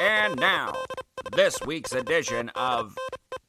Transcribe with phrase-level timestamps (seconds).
[0.00, 0.72] And now,
[1.36, 2.96] this week's edition of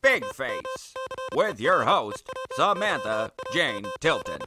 [0.04, 0.93] Big Face
[1.33, 4.39] with your host, Samantha Jane Tilton.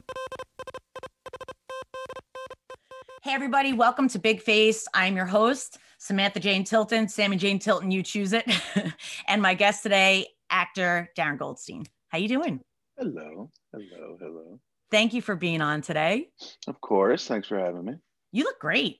[3.23, 4.87] Hey, everybody, welcome to Big Face.
[4.93, 8.45] I'm your host, Samantha Jane Tilton, Sammy Jane Tilton, you choose it.
[9.27, 11.85] and my guest today, actor Darren Goldstein.
[12.09, 12.61] How you doing?
[12.99, 14.59] Hello, hello, hello.
[14.91, 16.29] Thank you for being on today.
[16.67, 17.27] Of course.
[17.27, 17.93] Thanks for having me.
[18.31, 18.99] You look great.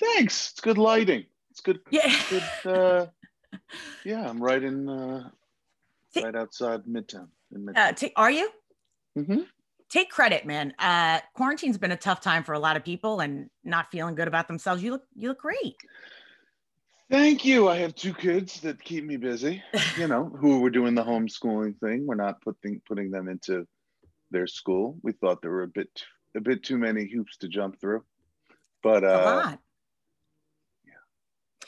[0.00, 0.50] Thanks.
[0.50, 1.26] It's good lighting.
[1.58, 1.80] It's good.
[1.90, 2.14] Yeah.
[2.30, 2.72] Good.
[2.72, 3.06] Uh,
[4.04, 5.28] yeah, I'm right in, uh,
[6.14, 7.28] See- right outside Midtown.
[7.52, 8.04] In Midtown.
[8.04, 8.48] Uh, are you?
[9.18, 9.40] Mm-hmm.
[9.88, 10.72] Take credit, man.
[10.78, 14.28] Uh, quarantine's been a tough time for a lot of people and not feeling good
[14.28, 14.82] about themselves.
[14.84, 15.74] You look, you look great.
[17.10, 17.68] Thank you.
[17.68, 19.62] I have two kids that keep me busy.
[19.96, 22.06] You know, who were doing the homeschooling thing.
[22.06, 23.66] We're not putting putting them into
[24.30, 24.96] their school.
[25.02, 25.90] We thought there were a bit
[26.36, 28.04] a bit too many hoops to jump through,
[28.80, 29.58] but a uh, lot.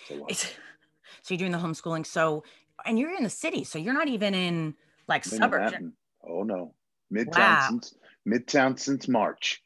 [0.09, 0.45] It's.
[0.45, 0.45] It's,
[1.23, 2.07] so you're doing the homeschooling.
[2.07, 2.45] So,
[2.87, 4.75] and you're in the city, so you're not even in
[5.09, 5.75] like In suburbs.
[6.27, 6.75] Oh no,
[7.13, 7.67] Midtown Wow.
[7.69, 7.95] since
[8.29, 9.63] Midtown since March.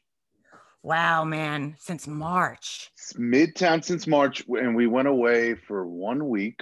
[0.83, 2.91] Wow, man, since March.
[2.93, 6.61] It's Midtown since March, and we went away for one week,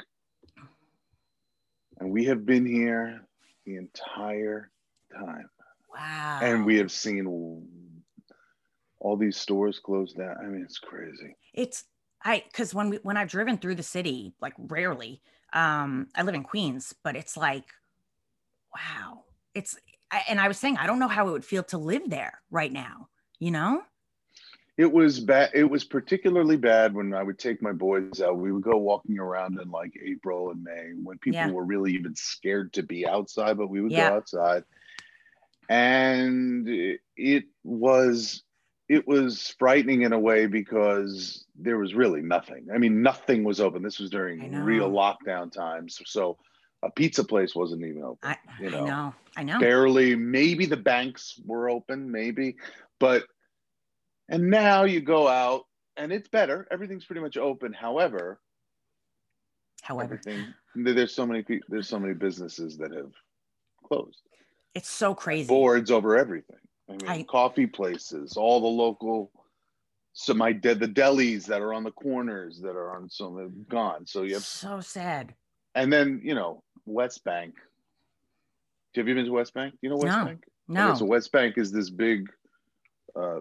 [2.00, 3.28] and we have been here
[3.66, 4.72] the entire
[5.14, 5.50] time,
[5.94, 6.40] Wow.
[6.42, 7.26] and we have seen
[9.00, 10.36] all these stores closed down.
[10.42, 11.36] I mean, it's crazy.
[11.54, 11.84] it's
[12.24, 15.22] I because when we when I've driven through the city, like rarely.
[15.52, 17.66] Um, I live in Queens, but it's like,
[18.74, 19.24] wow.
[19.54, 19.78] It's
[20.12, 22.42] I, and I was saying I don't know how it would feel to live there
[22.50, 23.10] right now.
[23.40, 23.84] You know?
[24.76, 25.52] It was bad.
[25.54, 28.38] It was particularly bad when I would take my boys out.
[28.38, 31.52] We would go walking around in like April and May when people Yeah.
[31.52, 34.10] were really even scared to be outside, but we would Yeah.
[34.10, 34.64] go outside.
[35.70, 38.44] And it, it was
[38.94, 42.68] it was frightening in a way because there was really nothing.
[42.74, 43.82] I mean, nothing was open.
[43.82, 46.00] This was during real lockdown times.
[46.06, 46.38] So
[46.84, 48.18] a pizza place wasn't even open.
[48.24, 49.14] I You I know, know.
[49.38, 49.60] I know.
[49.60, 52.58] barely maybe the banks were open maybe
[53.00, 53.24] but
[54.30, 55.64] and now you go out
[55.98, 58.40] and it's better everything's pretty much open however
[59.82, 60.20] However,
[60.76, 63.12] there's so many there's so many businesses that have
[63.88, 64.22] closed
[64.76, 65.48] it's so crazy.
[65.48, 69.32] boards over everything i mean I- coffee places all the local
[70.14, 74.06] so my de- the delis that are on the corners that are on some gone
[74.06, 75.34] so you have So sad.
[75.76, 77.56] and then you know west bank
[78.96, 80.26] have you been to west bank you know west No.
[80.26, 80.90] bank No.
[80.92, 82.30] Okay, so West Bank is this big
[83.20, 83.40] uh,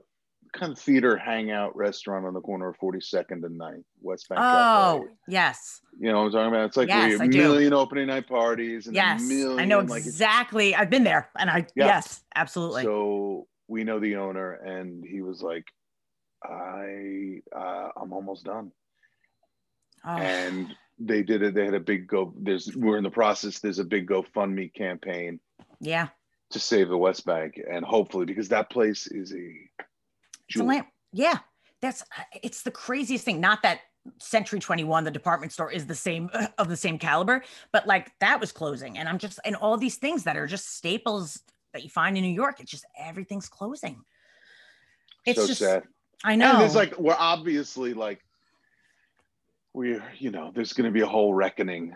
[0.52, 4.40] kind of theater hangout restaurant on the corner of 42nd and 9th, West Bank.
[4.42, 5.80] oh, yes.
[5.98, 6.66] You know what I'm talking about?
[6.66, 7.38] It's like Yes, you have I a do.
[7.38, 9.22] million opening night parties and Yes.
[9.22, 9.58] a million.
[9.58, 10.74] I know like, exactly.
[10.74, 11.86] I've been there and I Yeah.
[11.86, 12.82] yes, absolutely.
[12.82, 15.64] so we know the owner, and he was like,
[16.44, 18.72] I, uh, I'm almost done.
[20.04, 21.54] Oh, And they did it.
[21.54, 22.34] They had a big go.
[22.36, 23.60] There's, we're in the process.
[23.60, 25.40] There's a big GoFundMe campaign
[25.80, 26.08] yeah.
[26.50, 29.84] to save the West Bank, and hopefully, because that place is a
[30.52, 30.66] jewel.
[30.66, 30.88] lamp.
[31.12, 31.38] Yeah,
[31.80, 33.40] that's uh, it's the craziest thing.
[33.40, 33.80] Not that
[34.18, 37.42] Century 21, the department store, is the same of the same caliber,
[37.72, 40.76] but like that was closing, and I'm just and all these things that are just
[40.76, 41.40] staples
[41.72, 42.60] that you find in New York.
[42.60, 44.02] It's just everything's closing.
[45.24, 45.84] It's so just sad.
[46.24, 46.52] I know.
[46.52, 48.20] And there's like we're obviously like
[49.72, 51.94] we're you know there's going to be a whole reckoning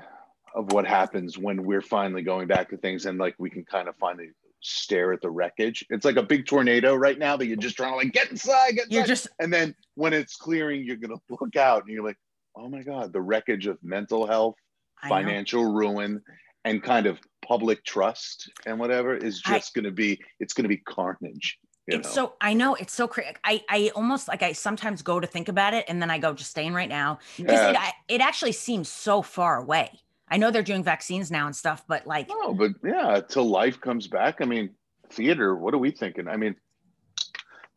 [0.55, 3.89] of what happens when we're finally going back to things and like we can kind
[3.89, 4.31] of finally
[4.61, 5.85] stare at the wreckage.
[5.91, 8.73] It's like a big tornado right now that you're just trying to like get inside,
[8.77, 8.95] get inside.
[8.95, 12.17] you're just and then when it's clearing, you're going to look out and you're like,
[12.57, 14.55] oh my god, the wreckage of mental health,
[15.03, 15.15] I know.
[15.17, 16.23] financial ruin.
[16.65, 20.69] And kind of public trust and whatever is I- just going to be, it's to
[20.69, 21.59] be carnage.
[21.87, 22.23] You it's know?
[22.25, 23.31] so I know it's so crazy.
[23.45, 26.33] I I almost like I sometimes go to think about it, and then I go
[26.33, 27.71] just staying right now because Yeah.
[27.71, 30.01] it I- it actually seems so far away.
[30.29, 33.81] I know they're doing vaccines now and stuff, but like No, but yeah, till life
[33.81, 34.41] comes back.
[34.41, 34.71] I mean,
[35.11, 36.29] theater, what are we thinking?
[36.29, 36.57] I mean,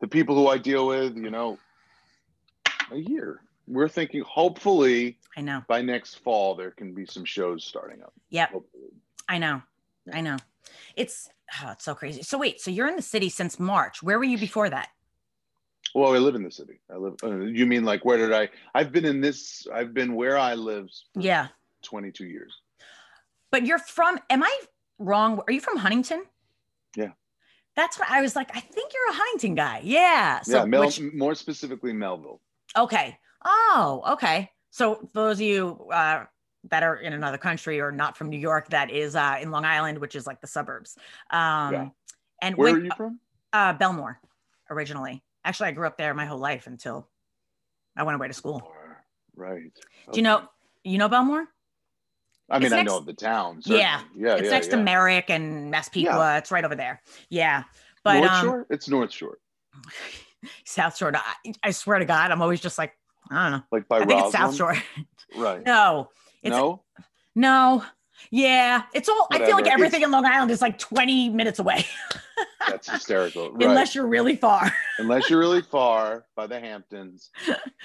[0.00, 1.58] the people who I deal with, you know,
[2.90, 3.42] a year.
[3.66, 5.62] We're thinking hopefully I know.
[5.68, 8.12] by next fall there can be some shows starting up.
[8.30, 8.50] Yep.
[8.50, 8.90] Hopefully.
[9.28, 9.62] I know.
[10.12, 10.38] I know.
[10.96, 11.28] It's
[11.62, 12.22] oh, it's so crazy.
[12.22, 14.02] So wait, so you're in the city since March.
[14.02, 14.88] Where were you before that?
[15.94, 16.80] Well, I live in the city.
[16.92, 17.14] I live.
[17.22, 18.48] Uh, you mean like where did I?
[18.74, 19.66] I've been in this.
[19.72, 20.88] I've been where I live.
[21.14, 21.48] Yeah.
[21.82, 22.60] 22 years.
[23.50, 24.60] But you're from am I
[24.98, 25.40] wrong?
[25.46, 26.24] Are you from Huntington?
[26.96, 27.10] Yeah.
[27.76, 28.54] That's what I was like.
[28.54, 29.80] I think you're a Huntington guy.
[29.84, 30.40] Yeah.
[30.42, 32.40] So yeah, Mel, which- more specifically Melville.
[32.76, 33.18] okay.
[33.44, 34.50] Oh, okay.
[34.70, 36.24] So those of you uh,
[36.68, 39.64] that are in another country or not from New York, that is uh, in Long
[39.64, 40.96] Island, which is like the suburbs.
[41.30, 41.88] Um, Yeah.
[42.42, 43.18] And Where when- are you from?
[43.52, 44.16] Uh, Bellmore,
[44.70, 45.22] originally.
[45.44, 47.08] Actually, I grew up there my whole life until
[47.96, 48.70] I went away to school.
[49.34, 49.72] Right.
[50.12, 50.48] Do you know?
[50.84, 51.46] You know Bellmore?
[52.50, 53.60] I mean, It's I next- know of the town.
[53.64, 54.00] Yeah.
[54.16, 54.76] yeah, it's yeah, next yeah.
[54.76, 56.38] to Merrick and Massapequa.
[56.38, 57.00] It's right over there.
[57.28, 57.64] Yeah.
[58.02, 58.66] But North um, Shore.
[58.70, 59.38] It's North Shore,
[60.64, 61.12] South Shore.
[61.14, 62.92] I, I swear to God, I'm always just like,
[63.30, 63.64] I don't know.
[63.70, 64.76] like by I think it's South Roslyn.
[64.76, 64.82] Shore.
[65.36, 65.64] Right.
[65.64, 66.08] no,
[66.42, 66.82] it's no.
[67.36, 67.84] no.
[68.32, 69.28] Yeah, it's all.
[69.30, 69.74] I feel like Whatever.
[69.74, 71.86] everything in Long Island is like 20 minutes away,
[72.68, 73.52] That's hysterical.
[73.52, 73.62] Right.
[73.68, 74.74] unless you're really far.
[74.98, 77.30] Unless you're really far by the Hamptons.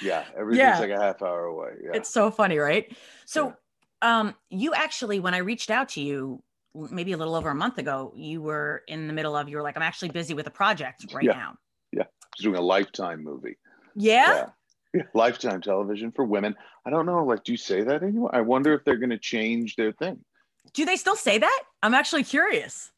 [0.02, 0.80] Yeah, everything's Yeah.
[0.80, 1.74] like a half hour away.
[1.84, 1.92] Yeah.
[1.94, 2.92] It's so funny, right?
[3.28, 3.54] So,
[4.02, 6.42] um, you actually, when I reached out to you,
[6.74, 9.48] maybe a little over a month ago, you were in the middle of.
[9.50, 11.56] You were like, I'm actually busy with a project right now.
[11.92, 12.00] Yeah.
[12.00, 12.06] now.
[12.36, 13.58] Just doing a lifetime movie.
[13.96, 14.36] Yeah.
[14.36, 14.46] Yeah.
[14.94, 15.02] Yeah.
[15.14, 16.56] Lifetime television for women.
[16.86, 17.24] I don't know.
[17.26, 18.34] Like, do you say that anymore?
[18.34, 20.24] I wonder if they're going to change their thing.
[20.74, 21.64] Do they still say that?
[21.84, 22.92] I'm actually curious.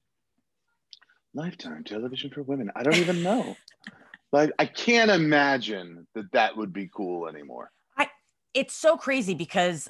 [1.33, 2.71] Lifetime television for women.
[2.75, 3.55] I don't even know.
[4.31, 7.71] like, I can't imagine that that would be cool anymore.
[7.97, 8.09] I,
[8.53, 9.89] it's so crazy because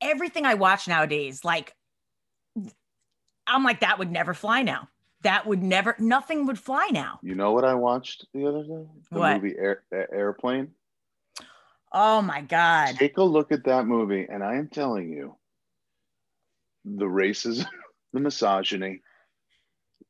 [0.00, 1.74] everything I watch nowadays, like,
[3.46, 4.88] I'm like, that would never fly now.
[5.22, 7.18] That would never, nothing would fly now.
[7.22, 8.86] You know what I watched the other day?
[9.10, 9.42] The What?
[9.42, 10.72] movie Air, Airplane.
[11.92, 12.94] Oh my God.
[12.96, 15.36] Take a look at that movie, and I am telling you,
[16.84, 17.66] the racism,
[18.12, 19.00] the misogyny,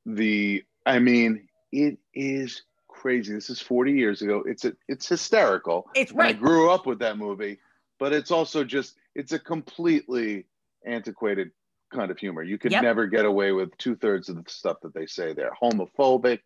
[0.07, 3.33] the I mean, it is crazy.
[3.33, 4.43] This is 40 years ago.
[4.47, 5.89] It's a, it's hysterical.
[5.95, 7.59] It's And I grew up with that movie,
[7.99, 10.47] but it's also just it's a completely
[10.87, 11.51] antiquated
[11.93, 12.43] kind of humor.
[12.43, 12.83] You could Yep.
[12.83, 15.51] never get away with two thirds of the stuff that they say there.
[15.61, 16.41] Homophobic,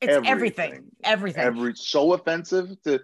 [0.00, 0.26] It's everything.
[0.30, 0.84] everything.
[1.04, 1.42] Everything.
[1.42, 3.00] every so offensive to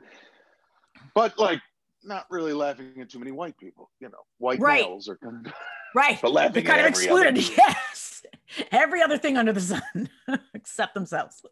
[1.14, 1.60] but like
[2.04, 4.82] not really laughing at too many white people you know white Right.
[4.84, 5.52] males are kind of
[5.94, 6.18] right.
[6.20, 7.38] but laughing They're kind of excluded.
[7.56, 8.22] Yes.
[8.70, 10.10] Every other thing under the sun
[10.54, 11.42] except themselves.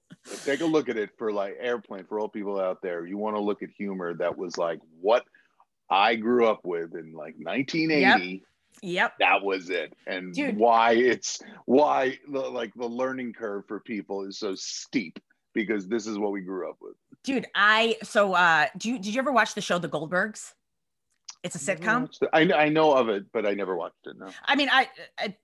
[0.44, 3.34] take a look at it for like airplane for all people out there you want
[3.37, 5.25] to look at humor that was like what
[5.90, 8.44] i grew up with in like 1980
[8.82, 9.14] Yep.
[9.19, 10.56] that was it and Dude.
[10.56, 15.19] why it's why the like the learning curve for people is so steep
[15.52, 19.12] because this is what we grew up with Dude, I so uh do you did
[19.14, 20.54] you ever watch the show The Goldbergs?
[21.42, 22.08] It's a sitcom.
[22.32, 24.88] I, I know of it but i never watched it no I mean, I,
[25.19, 25.37] I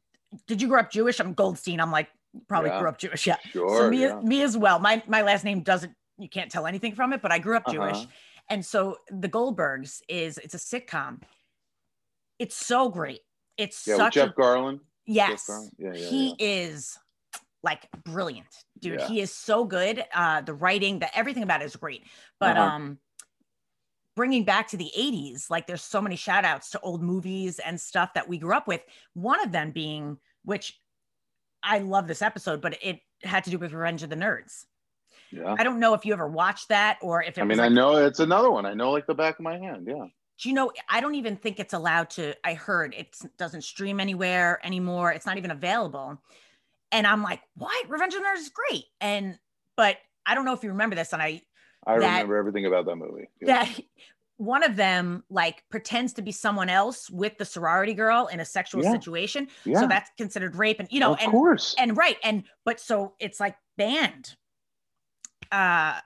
[0.47, 1.21] did you grow up Jewish?
[1.21, 1.81] I'm Goldstein.
[1.81, 2.09] I'm like
[2.49, 2.79] probably Yeah.
[2.81, 3.27] grew up Jewish.
[3.27, 3.37] Yeah.
[3.51, 4.21] sure so me yeah.
[4.23, 4.79] me as well.
[4.79, 7.67] My my last name doesn't you can't tell anything from it, but I grew up
[7.71, 7.97] Jewish.
[7.97, 8.07] Uh-huh.
[8.49, 11.23] And so The Goldbergs is it's a sitcom.
[12.39, 13.21] It's so great.
[13.57, 15.49] It's yeah such jeff a Garlin yes.
[15.49, 15.71] Garlin?
[15.79, 16.99] Yeah, yeah, he is
[17.63, 18.47] like brilliant,
[18.79, 19.01] dude.
[19.03, 20.05] He is so good.
[20.15, 22.05] Uh, the writing, the everything about it is great.
[22.39, 22.77] But Uh-huh.
[22.77, 22.99] um,
[24.15, 27.81] bringing back to the '80s, like there's so many shout outs to old movies and
[27.81, 28.83] stuff that we grew up with.
[29.15, 30.79] One of them being, which
[31.63, 34.67] I love this episode, but it had to do with Revenge of the Nerds.
[35.33, 37.71] Yeah I don't know if you ever watched that or if it I mean, like,
[37.71, 38.67] I know it's another one.
[38.67, 39.87] I know like the back of my hand.
[39.89, 40.05] Yeah.
[40.41, 44.01] do you know i don't even think it's allowed to i heard it doesn't stream
[44.01, 46.21] anywhere anymore it's not even available
[46.93, 49.39] and i'm like what revenge of the nerds is great and
[49.77, 49.97] but
[50.27, 51.41] i don't know if you remember this and i
[51.87, 53.29] I That- remember everything about that movie.
[53.41, 53.65] Yeah.
[53.65, 53.81] that
[54.39, 58.45] one of them like pretends to be someone else with the sorority girl in a
[58.45, 58.91] sexual Yeah.
[58.93, 59.81] situation yeah.
[59.81, 61.75] so that's considered rape and you know of and course.
[61.79, 64.35] and right and but so it's like banned
[65.53, 65.99] uh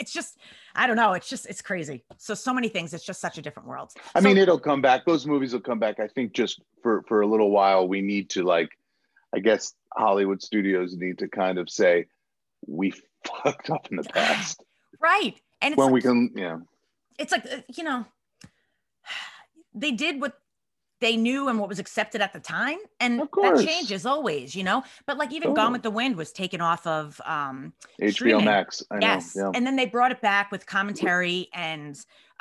[0.00, 0.38] it's just
[0.74, 3.42] i don't know it's just it's crazy so so many things it's just such a
[3.42, 5.04] different world I So- mean, it'll come back.
[5.06, 6.00] Those movies will come back.
[6.00, 8.70] I think just for for a little while, we need to like,
[9.34, 12.06] I guess Hollywood studios need to kind of say,
[12.66, 12.92] we
[13.24, 14.62] fucked up in the past
[15.00, 16.30] right and it's when like, we can.
[16.34, 16.58] Yeah.
[17.18, 18.04] it's like uh, you know
[19.74, 20.34] they did what
[21.02, 24.82] they knew and what was accepted at the time and that changes always you know
[25.06, 25.56] but like even Totally.
[25.64, 28.44] gone with the wind was taken off of um HBO Streaming.
[28.46, 28.82] Max.
[28.90, 29.34] I yes.
[29.36, 29.50] Yeah.
[29.54, 31.90] and then they brought it back with commentary and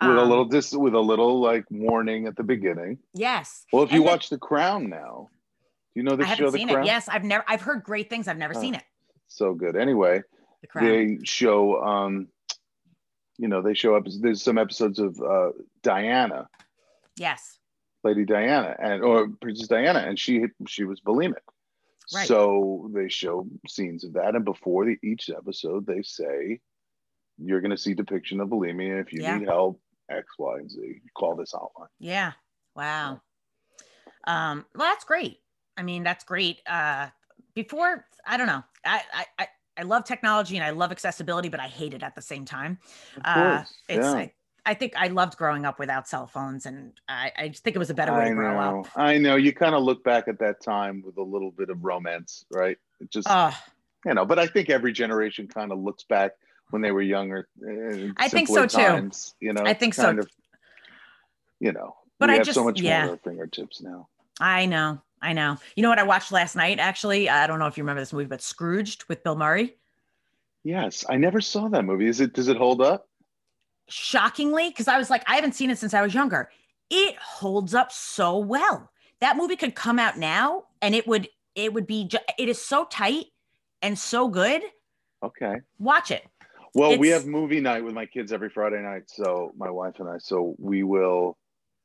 [0.01, 2.97] with a um, little dis with a little like warning at the beginning.
[3.13, 5.29] yes Well, if you And then- watch The Crown now,
[5.93, 6.83] do you know the i show The seen Crown?
[6.83, 8.61] it yes i've never i've heard great things i've never Oh.
[8.61, 8.83] seen it
[9.27, 9.75] So good.
[9.75, 10.21] Anyway,
[10.61, 12.27] the crown they show um
[13.37, 15.49] you know they show up there's some episodes of uh
[15.81, 16.47] diana
[17.17, 17.57] yes
[18.03, 21.35] lady diana and or princess diana and she she was bulimic
[22.13, 22.27] Right.
[22.27, 26.59] so they show scenes of that and before the, each episode they say
[27.37, 29.37] you're going to see depiction of bulimia if you Yeah.
[29.37, 29.79] need help
[30.09, 32.33] x y and z call this hotline Yeah.
[32.75, 33.21] Wow.
[34.25, 35.39] Um, well, that's great.
[35.77, 36.61] I mean, that's great.
[36.67, 37.07] Uh,
[37.53, 38.63] before, I don't know.
[38.85, 42.15] I, I, I, I love technology and I love accessibility, but I hate it at
[42.15, 42.77] the same time.
[43.25, 44.11] Uh, it's, yeah.
[44.13, 44.33] I,
[44.65, 47.79] I think I loved growing up without cell phones and I, I just think it
[47.79, 48.87] was a better way I to grow know, up.
[48.95, 49.35] I know.
[49.35, 52.77] You kind of look back at that time with a little bit of romance, right?
[52.99, 53.57] It just, Oh,
[54.05, 56.33] you know, but I think every generation kind of looks back
[56.69, 57.47] when they were younger.
[57.65, 59.09] uh, I think so, too.
[59.39, 60.17] You know, I think so.
[60.17, 60.29] of,
[61.59, 64.07] you know, But we I have just so much yeah, more at our fingertips now.
[64.39, 65.01] I know.
[65.21, 65.57] I know.
[65.75, 67.29] You know what I watched last night actually?
[67.29, 69.75] I don't know if you remember this movie, but Scrooged with Bill Murray.
[70.63, 72.07] Yes, I never saw that movie.
[72.07, 72.33] Is it?
[72.33, 73.07] Does it hold up?
[73.91, 76.49] Shockingly, because I was like, I haven't seen it since I was younger.
[76.89, 78.89] It holds up so well.
[79.19, 82.59] That movie could come out now and it would it would be ju- it is
[82.59, 83.25] so tight
[83.81, 84.61] and so good.
[85.23, 85.57] Okay.
[85.79, 86.25] Watch it.
[86.73, 89.03] Well, we have movie night with my kids every Friday night.
[89.07, 90.17] So my wife and I.
[90.19, 91.37] So we will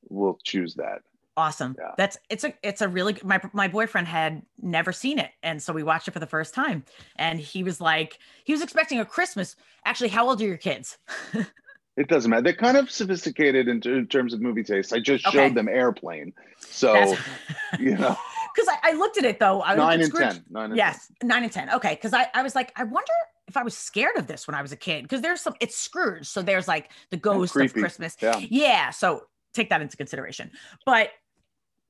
[0.09, 1.03] we'll choose that.
[1.37, 1.77] Awesome.
[1.79, 1.91] Yeah.
[1.99, 5.63] That's it's a it's a really good my my boyfriend had never seen it and
[5.63, 6.85] so we watched it for the first time
[7.17, 9.57] and he was like he was expecting a Christmas.
[9.85, 10.97] Actually, how old are your kids?
[11.97, 12.43] It doesn't matter.
[12.43, 14.93] They're kind of sophisticated in, in terms of movie taste.
[14.93, 15.37] I just Okay.
[15.39, 16.35] showed them Airplane.
[16.61, 17.21] So That's
[17.81, 18.17] you know,
[18.55, 19.63] because I, I looked at it though.
[19.63, 20.45] I nine and Scrooge- ten.
[20.51, 21.71] Nine and Yes, nine and ten.
[21.75, 23.13] Okay, because I, I was like, I wonder
[23.49, 25.03] if I was scared of this when I was a kid.
[25.03, 27.73] Because there's some, it's Scrooge, so there's like the ghost of.
[27.73, 28.17] Christmas.
[28.21, 28.39] Yeah.
[28.39, 29.23] Yeah, so
[29.55, 30.51] take that into consideration.
[30.85, 31.11] But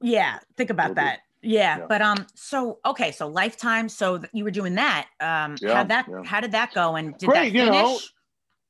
[0.00, 1.20] yeah, think about that.
[1.42, 1.86] Yeah, Yeah.
[1.88, 3.88] but um, so okay, so Lifetime.
[3.88, 5.08] So you were doing that.
[5.20, 6.22] Um, Yeah, how that yeah.
[6.24, 6.96] how did that go?
[6.96, 7.72] And did Great, that you finish?
[7.82, 7.98] know,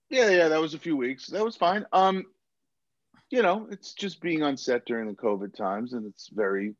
[0.08, 1.26] Yeah, yeah, that was a few weeks.
[1.28, 1.84] That was fine.
[1.92, 2.24] Um,
[3.30, 6.74] you know, it's just being on set during the COVID times, and it's very,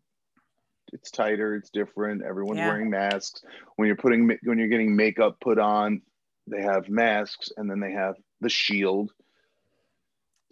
[0.93, 2.23] it's tighter, it's different.
[2.23, 2.69] Everyone's Yeah.
[2.69, 3.43] wearing masks.
[3.75, 6.03] When you're putting, when you're getting makeup put on,
[6.47, 9.13] they have masks, and then they have the shield.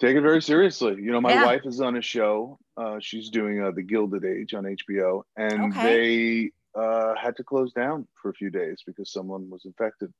[0.01, 0.97] Take it very seriously.
[1.01, 1.45] You know, my Yeah.
[1.47, 2.59] wife is on a show.
[2.77, 5.83] Uh, she's doing uh, the Gilded Age on HBO, and Okay.
[5.83, 10.13] they uh, had to close down for a few days because someone was infected.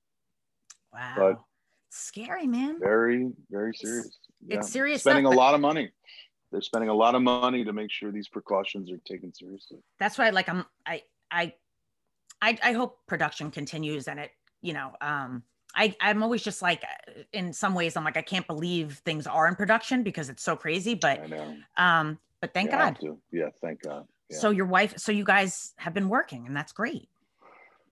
[0.93, 1.41] Wow, but-
[1.95, 2.79] scary man.
[2.81, 4.19] very very serious.
[4.49, 5.91] it's serious spending stuff, a lot of money.
[6.51, 9.79] They're spending a lot of money to make sure these precautions are taken seriously.
[9.99, 11.53] That's why like i'm I, I
[12.43, 15.43] i i hope production continues and it you know um
[15.75, 16.83] i i'm always just like
[17.33, 20.57] in some ways i'm like i can't believe things are in production because it's so
[20.57, 21.57] crazy but i know.
[21.77, 23.19] um but thank have god.
[23.33, 24.07] yeah thank god.
[24.31, 24.39] Yeah.
[24.39, 27.09] so your wife so you guys have been working and that's great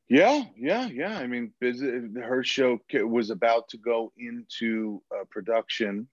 [0.08, 1.18] yeah yeah yeah.
[1.18, 6.08] I mean her show was about to go into uh, production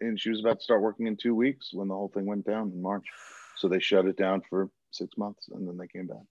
[0.00, 2.44] and she was about to start working in two weeks when the whole thing went
[2.44, 3.06] down in march.
[3.56, 6.24] So they shut it down for six months and then they came back.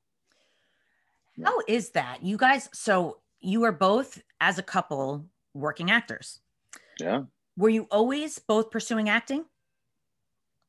[1.38, 1.45] Yeah.
[1.45, 2.23] how is that?
[2.23, 6.39] You guys so you are both as a couple working actors.
[7.00, 7.23] Yeah.
[7.57, 9.45] Were you always both pursuing acting?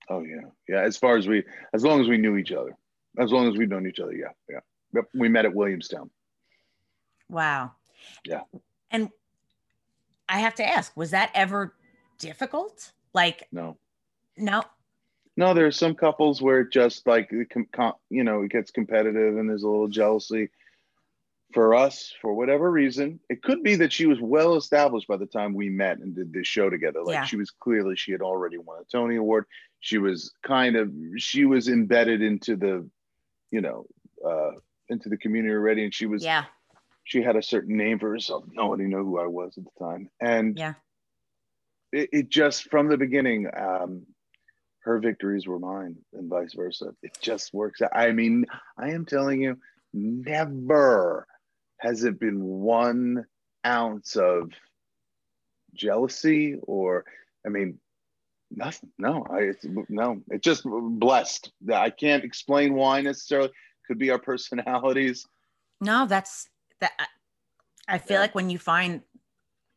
[0.09, 0.83] Oh yeah, yeah.
[0.83, 2.76] As far as we, as long as we knew each other,
[3.19, 4.61] as long as we've known each other, yeah, yeah.
[4.95, 5.05] Yep.
[5.15, 6.11] We met at Williamstown.
[7.29, 7.73] wow
[8.25, 8.43] Yeah.
[8.91, 9.09] and
[10.29, 11.75] i have to ask was that ever
[12.19, 13.77] difficult like No,
[14.37, 14.63] no
[15.35, 15.55] no.
[15.55, 18.71] There are some couples where it just like it com- com- you know, it gets
[18.71, 20.51] competitive and there's a little jealousy.
[21.55, 25.25] For us, for whatever reason, it could be that she was well established by the
[25.25, 27.03] time we met and did this show together.
[27.03, 27.25] Like Yeah.
[27.25, 29.47] she was clearly she had already won a Tony Award.
[29.81, 32.87] She was kind of she was embedded into the,
[33.51, 33.87] you know,
[34.23, 34.53] uh,
[34.93, 36.45] into the community already, and she was yeah
[37.05, 38.45] she had a certain name for herself.
[38.53, 40.09] Nobody knew who I was at the time.
[40.21, 40.75] And Yeah.
[41.93, 44.07] it, it just from the beginning, um,
[44.81, 46.95] her victories were mine and vice versa.
[47.03, 47.91] It just works out.
[47.95, 48.47] I mean,
[48.77, 49.59] I am telling you,
[49.93, 51.27] never
[51.79, 53.27] has it been one
[53.67, 54.53] ounce of
[55.75, 57.05] jealousy or,
[57.45, 57.79] I mean,
[58.51, 58.91] nothing.
[58.99, 61.53] No, I, it's, no, it's just blessed.
[61.73, 63.51] I can't explain why necessarily.
[63.93, 65.27] Could be our personalities.
[65.83, 66.49] No, that's
[66.81, 66.93] that.
[67.87, 68.21] I- feel Yeah.
[68.21, 69.03] like when you find,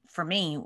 [0.08, 0.58] for me,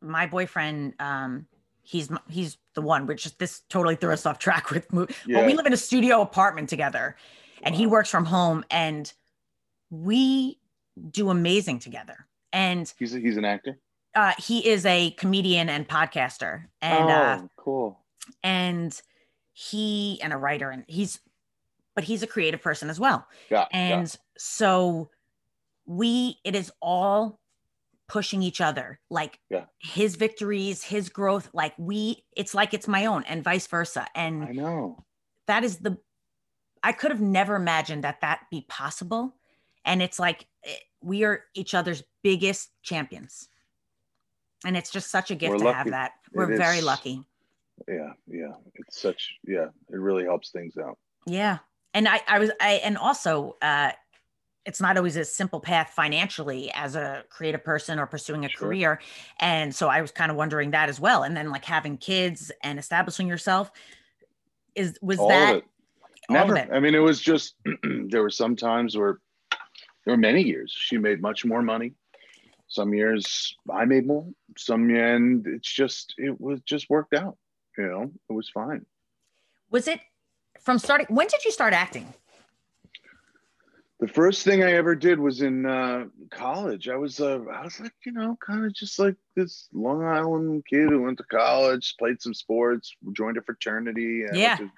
[0.00, 1.46] my boyfriend, um,
[1.82, 3.06] he's he's the one.
[3.06, 4.90] Which just this totally threw us off track with.
[4.94, 7.16] Mo- Well, we live in a studio apartment together,
[7.60, 9.12] and he works from home, and
[9.90, 10.58] we
[11.10, 12.26] do amazing together.
[12.54, 13.78] And He's a, he's an actor.
[14.14, 18.00] uh, he is a comedian and podcaster, and oh, uh, cool.
[18.42, 18.98] and
[19.52, 21.18] he and a writer, and he's,
[21.96, 23.26] but he's a creative person as well.
[23.50, 23.66] Yeah.
[23.72, 25.10] and so
[25.86, 27.40] we it is all
[28.08, 29.64] pushing each other like Yeah.
[29.78, 34.44] his victories his growth like we it's like it's my own and vice versa and
[34.44, 35.04] I know.
[35.46, 35.96] that is the
[36.84, 39.34] i could have never imagined that that be possible
[39.84, 43.48] and it's like eh, we are each other's biggest champions
[44.64, 45.76] and it's just such a gift We're to lucky.
[45.78, 46.84] have that we're It very is.
[46.84, 47.24] lucky
[47.88, 48.12] Yeah.
[48.26, 48.52] Yeah.
[48.76, 50.96] It's such, yeah, it really helps things out.
[51.26, 51.58] Yeah.
[51.96, 53.90] And I, I was, I, and also, uh,
[54.66, 58.68] it's not always a simple path financially as a creative person or pursuing a Sure.
[58.68, 59.00] career.
[59.40, 61.22] And so I was kind of wondering that as well.
[61.22, 63.70] And then like having kids and establishing yourself
[64.74, 65.62] is, was All that.
[66.28, 66.58] Never.
[66.58, 69.18] I mean, it was just, there were some times where
[70.04, 71.94] there were many years she made much more money.
[72.68, 74.26] Some years I made more.
[74.58, 77.38] Some and it's just, it was just worked out.
[77.78, 78.84] You know, it was fine.
[79.70, 80.00] Was it
[80.62, 81.06] from starting?
[81.08, 82.12] When did you start acting?
[83.98, 86.86] The first thing I ever did was in uh, college.
[86.90, 90.64] I was, uh, I was like, you know, kind of just like this Long Island
[90.68, 94.24] kid who went to college, played some sports, joined a fraternity.
[94.24, 94.58] and Yeah.
[94.58, 94.72] went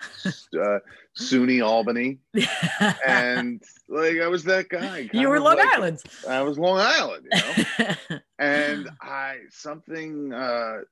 [0.52, 0.78] to, uh,
[1.18, 2.18] SUNY Albany,
[3.06, 5.10] and like I was that guy.
[5.12, 6.00] you were Long like- Island.
[6.28, 8.18] I was Long Island, you know.
[8.38, 10.82] and I something uh,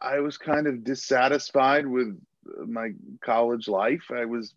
[0.00, 2.18] I was kind of dissatisfied with
[2.66, 2.90] my
[3.24, 4.10] college life.
[4.10, 4.54] I was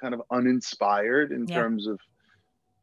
[0.00, 1.54] kind of uninspired in Yeah.
[1.54, 1.98] terms of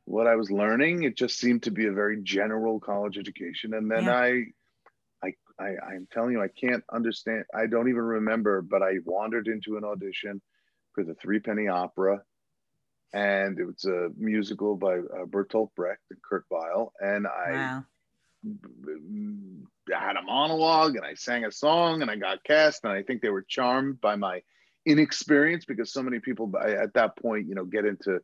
[0.06, 1.04] what I was learning.
[1.04, 4.16] It just seemed to be a very general college education, and then Yeah.
[4.16, 4.44] I.
[5.24, 7.46] I, I, I'm telling you, I can't understand.
[7.51, 10.42] I don't even remember, but I wandered into an audition
[10.94, 12.22] for the Threepenny Opera,
[13.13, 17.86] and it was a musical by uh, Bertolt Brecht and Kurt Weill, and I wow.
[18.46, 23.03] I had a monologue and I sang a song and I got cast and I
[23.03, 24.41] think they were charmed by my
[24.86, 28.20] inexperience because so many people at that point you know get into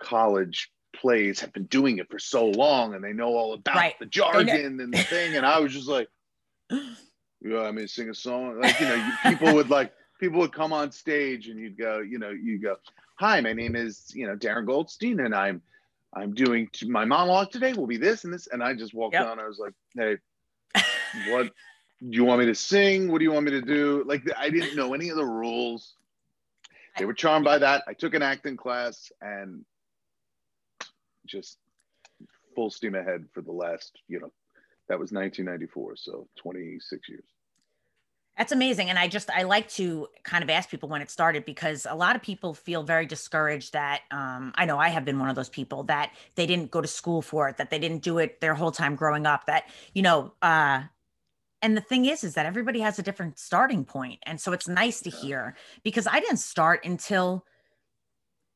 [0.00, 3.94] college plays have been doing it for so long and they know all about Right.
[3.98, 5.34] the jargon and the thing.
[5.36, 6.08] And I was just like
[6.70, 8.60] yeah I mean sing a song.
[8.60, 12.18] Like you know people would like people would come on stage and you'd go you
[12.18, 12.76] know you go
[13.18, 15.62] hi my name is you know Darren Goldstein and I'm
[16.14, 18.46] I'm doing my monologue today will be this and this.
[18.46, 19.22] And I just walked Yep.
[19.22, 19.40] down.
[19.40, 20.16] I was like, hey,
[21.24, 21.44] what
[22.00, 23.10] do you want me to sing?
[23.10, 24.04] What do you want me to do?
[24.06, 25.94] Like, I didn't know any of the rules.
[26.98, 27.82] They were charmed by that.
[27.88, 29.64] I took an acting class and
[31.26, 31.58] just
[32.54, 34.32] full steam ahead for the last, you know,
[34.88, 35.96] that was 1994.
[35.96, 37.24] So 26 years.
[38.36, 38.90] That's amazing.
[38.90, 41.94] And I just, I like to kind of ask people when it started because a
[41.94, 45.36] lot of people feel very discouraged that, um, I know I have been one of
[45.36, 48.40] those people that they didn't go to school for it, that they didn't do it
[48.40, 50.82] their whole time growing up, that, you know, uh,
[51.62, 54.20] and the thing is, is that everybody has a different starting point.
[54.24, 57.46] And so it's nice to hear because I didn't start until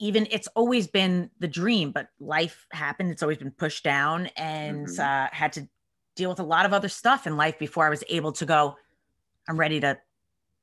[0.00, 3.10] even it's always been the dream, but life happened.
[3.10, 4.98] It's always been pushed down and Mhm.
[4.98, 5.68] uh, had to
[6.14, 8.76] deal with a lot of other stuff in life before I was able to go,
[9.48, 9.98] I'm ready to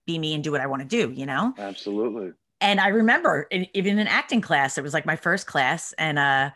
[0.05, 1.53] be me and do what I want to do, you know?
[1.57, 2.33] Absolutely.
[2.61, 6.17] And I remember in, even in acting class, it was like my first class, and
[6.17, 6.51] uh,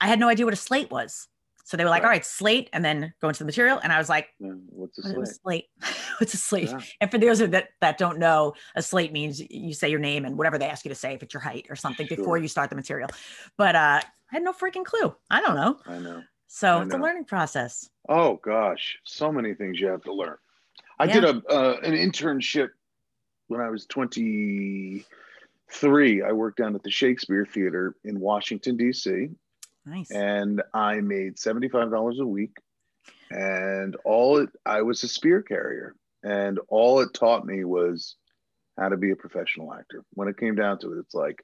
[0.00, 1.28] I had no idea what a slate was.
[1.64, 2.08] So they were like, Right.
[2.08, 3.80] all right, slate, and then go into the material.
[3.82, 5.64] And I was like, Yeah, What's a what is a slate?
[5.82, 5.96] slate?
[6.20, 6.68] What's a slate?
[6.68, 6.80] Yeah.
[7.00, 10.38] And for those that that don't know, a slate means you say your name and
[10.38, 12.70] whatever they ask you to say, if it's your height or something, before you start
[12.70, 13.10] the material.
[13.56, 15.14] But uh, I had no freaking clue.
[15.28, 15.80] I don't know.
[15.86, 16.22] I know.
[16.46, 17.90] So I it's a learning process.
[18.08, 20.36] Oh gosh, so many things you have to learn.
[20.98, 22.70] I did a uh, an internship
[23.48, 26.22] when I was 23.
[26.22, 29.28] I worked down at the Shakespeare Theater in Washington D.C.
[29.84, 30.10] Nice.
[30.10, 32.56] and I made $75 a week
[33.30, 38.16] and all it I was a spear carrier and all it taught me was
[38.76, 40.04] how to be a professional actor.
[40.14, 41.42] When it came down to it, it's like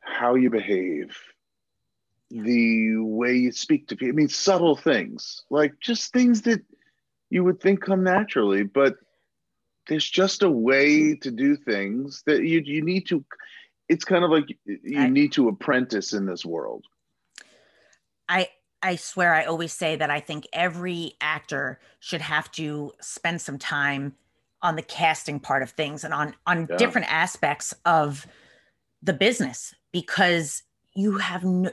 [0.00, 1.16] how you behave,
[2.30, 4.14] the way you speak to people.
[4.14, 6.62] I mean, subtle things, like just things that
[7.30, 8.96] you would think come naturally, but
[9.88, 13.24] there's just a way to do things that you you need to.
[13.88, 16.84] It's kind of like you I- need to apprentice in this world.
[18.28, 18.48] I
[18.82, 23.58] I swear I always say that I think every actor should have to spend some
[23.58, 24.14] time
[24.62, 26.76] on the casting part of things and on on Yeah.
[26.76, 28.26] different aspects of
[29.02, 30.62] the business because
[30.94, 31.70] you have no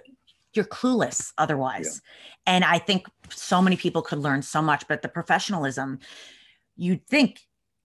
[0.56, 2.02] you're clueless otherwise.
[2.46, 6.00] And I think so many people could learn so much but the professionalism
[6.76, 7.42] you'd think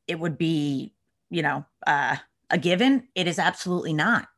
[0.07, 0.95] it would be,
[1.31, 2.17] you know, uh
[2.51, 4.29] a given, it is absolutely not.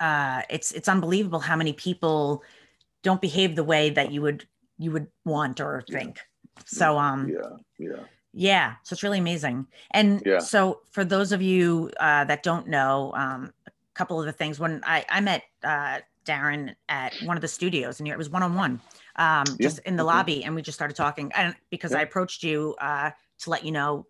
[0.00, 2.42] Uh it's it's unbelievable how many people
[3.02, 4.46] don't behave the way that you would
[4.78, 5.98] you would want or Yeah.
[5.98, 6.20] think.
[6.64, 8.04] So um yeah, yeah.
[8.32, 9.66] yeah, so it's really amazing.
[9.90, 10.38] And Yeah.
[10.38, 14.58] so for those of you uh, that don't know, um, a couple of the things
[14.58, 18.42] when I, I met uh, Darren at one of the studios and it was one
[18.42, 18.80] on one,
[19.16, 20.08] um, Yeah, just in the okay.
[20.08, 21.32] lobby, and we just started talking.
[21.34, 24.06] And because I approached you uh, to let you know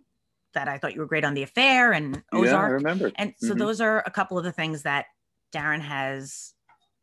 [0.55, 3.13] that I thought you were great on the affair and Yeah, I Ozark, remember.
[3.17, 3.59] and so Mhm.
[3.59, 5.07] those are a couple of the things that
[5.53, 6.55] Darren has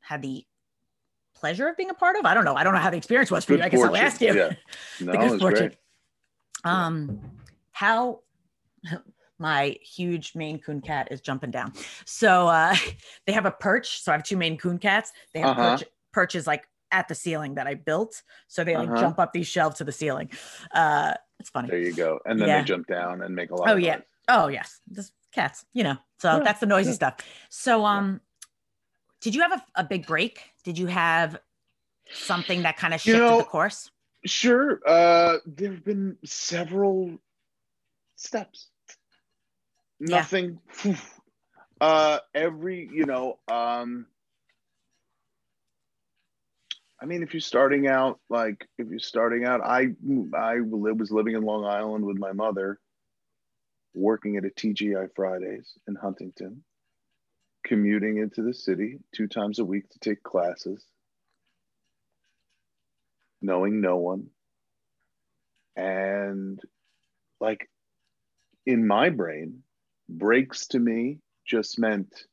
[0.02, 0.46] had the
[1.36, 2.26] pleasure of being a part of.
[2.26, 2.56] I don't know.
[2.56, 3.66] I don't know how the experience was for Good you.
[3.66, 4.34] I guess I'll ask you.
[4.34, 4.54] yeah.
[5.00, 5.68] No, the good fortune.
[5.70, 5.78] great.
[6.64, 7.22] Um,
[7.72, 8.20] how
[9.44, 11.74] my huge Maine Coon cat is jumping down.
[12.06, 12.74] So uh,
[13.28, 14.02] they have a perch.
[14.02, 15.12] So I have two Maine Coon cats.
[15.34, 15.72] They have Uh-huh.
[15.78, 18.24] perch, perches like at the ceiling that I built.
[18.48, 19.00] So they like Uh-huh.
[19.02, 20.30] jump up these shelves to the ceiling.
[20.74, 21.68] Uh, it's funny.
[21.68, 22.20] There you go.
[22.26, 22.60] And then Yeah.
[22.62, 23.96] they jump down and make a lot Oh of yeah.
[23.96, 24.04] noise.
[24.30, 25.66] Oh yes, just cats.
[25.74, 25.98] You know.
[26.20, 26.96] So Yeah, that's the noisy yeah.
[26.96, 27.16] stuff.
[27.50, 28.22] So um,
[29.20, 30.40] did you have a, a big break?
[30.64, 31.38] Did you have
[32.14, 33.92] something that kind of You shifted know, the course?
[34.26, 34.80] Sure.
[34.88, 37.18] Uh, there have been several
[38.16, 38.70] steps.
[40.04, 40.18] Yeah.
[40.18, 40.60] nothing.
[41.82, 44.06] Uh, every you know, um,
[47.02, 49.88] I mean, if you're starting out, like if you're starting out, I
[50.34, 52.80] I was living in Long Island with my mother,
[53.94, 56.64] working at a TGI Fridays in Huntington,
[57.66, 60.86] commuting into the city two times a week to take classes,
[63.42, 64.28] knowing no one,
[65.76, 66.62] and
[67.42, 67.70] like
[68.66, 69.63] in my brain,
[70.10, 72.26] breaks to me just meant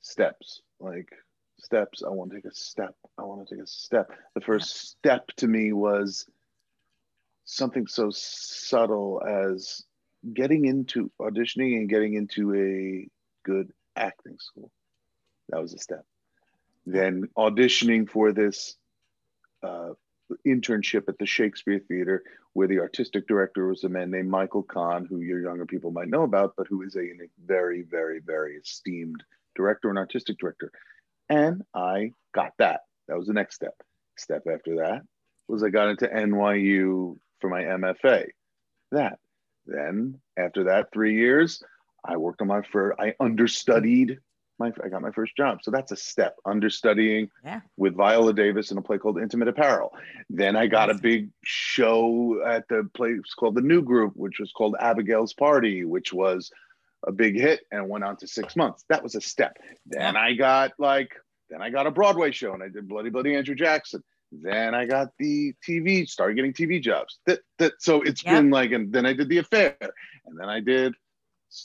[0.00, 0.62] steps.
[0.80, 1.10] Like
[1.58, 2.02] steps.
[2.04, 2.94] I want to take a step.
[3.18, 4.10] I want to take a step.
[4.34, 6.26] The first step to me was
[7.44, 9.84] something so subtle as
[10.34, 13.08] getting into auditioning and getting into a
[13.44, 14.70] good acting school.
[15.48, 16.04] That was a step.
[16.86, 18.76] Then auditioning for this
[19.62, 19.90] uh,
[20.46, 25.06] internship at the shakespeare theater where the artistic director was a man named michael kahn
[25.06, 27.12] who your younger people might know about but who is a,
[27.46, 29.22] very very very esteemed
[29.58, 30.72] director and artistic director.
[31.28, 32.82] And I got that.
[33.08, 33.74] That was the next step.
[34.16, 35.02] Step after that
[35.48, 38.28] was I got into NYU for my MFA.
[38.92, 39.18] That.
[39.66, 41.62] Then after that, three years,
[42.04, 44.18] I worked on my first, I understudied
[44.58, 45.58] my, I got my first job.
[45.62, 47.60] So that's a step, understudying Yeah.
[47.76, 49.92] with Viola Davis in a play called Intimate Apparel.
[50.30, 54.52] Then I got a big show at the place called The New Group, which was
[54.52, 56.50] called Abigail's Party, which was
[57.06, 58.84] a big hit and went on to six months.
[58.88, 59.56] That was a step.
[59.86, 61.12] Then I got like,
[61.50, 64.02] then I got a Broadway show and I did Bloody Bloody Andrew Jackson.
[64.30, 67.18] Then I got the TV, started getting TV jobs.
[67.26, 68.34] That, that so it's Yep.
[68.34, 69.76] been like, and then I did the affair,
[70.26, 70.94] and then I did.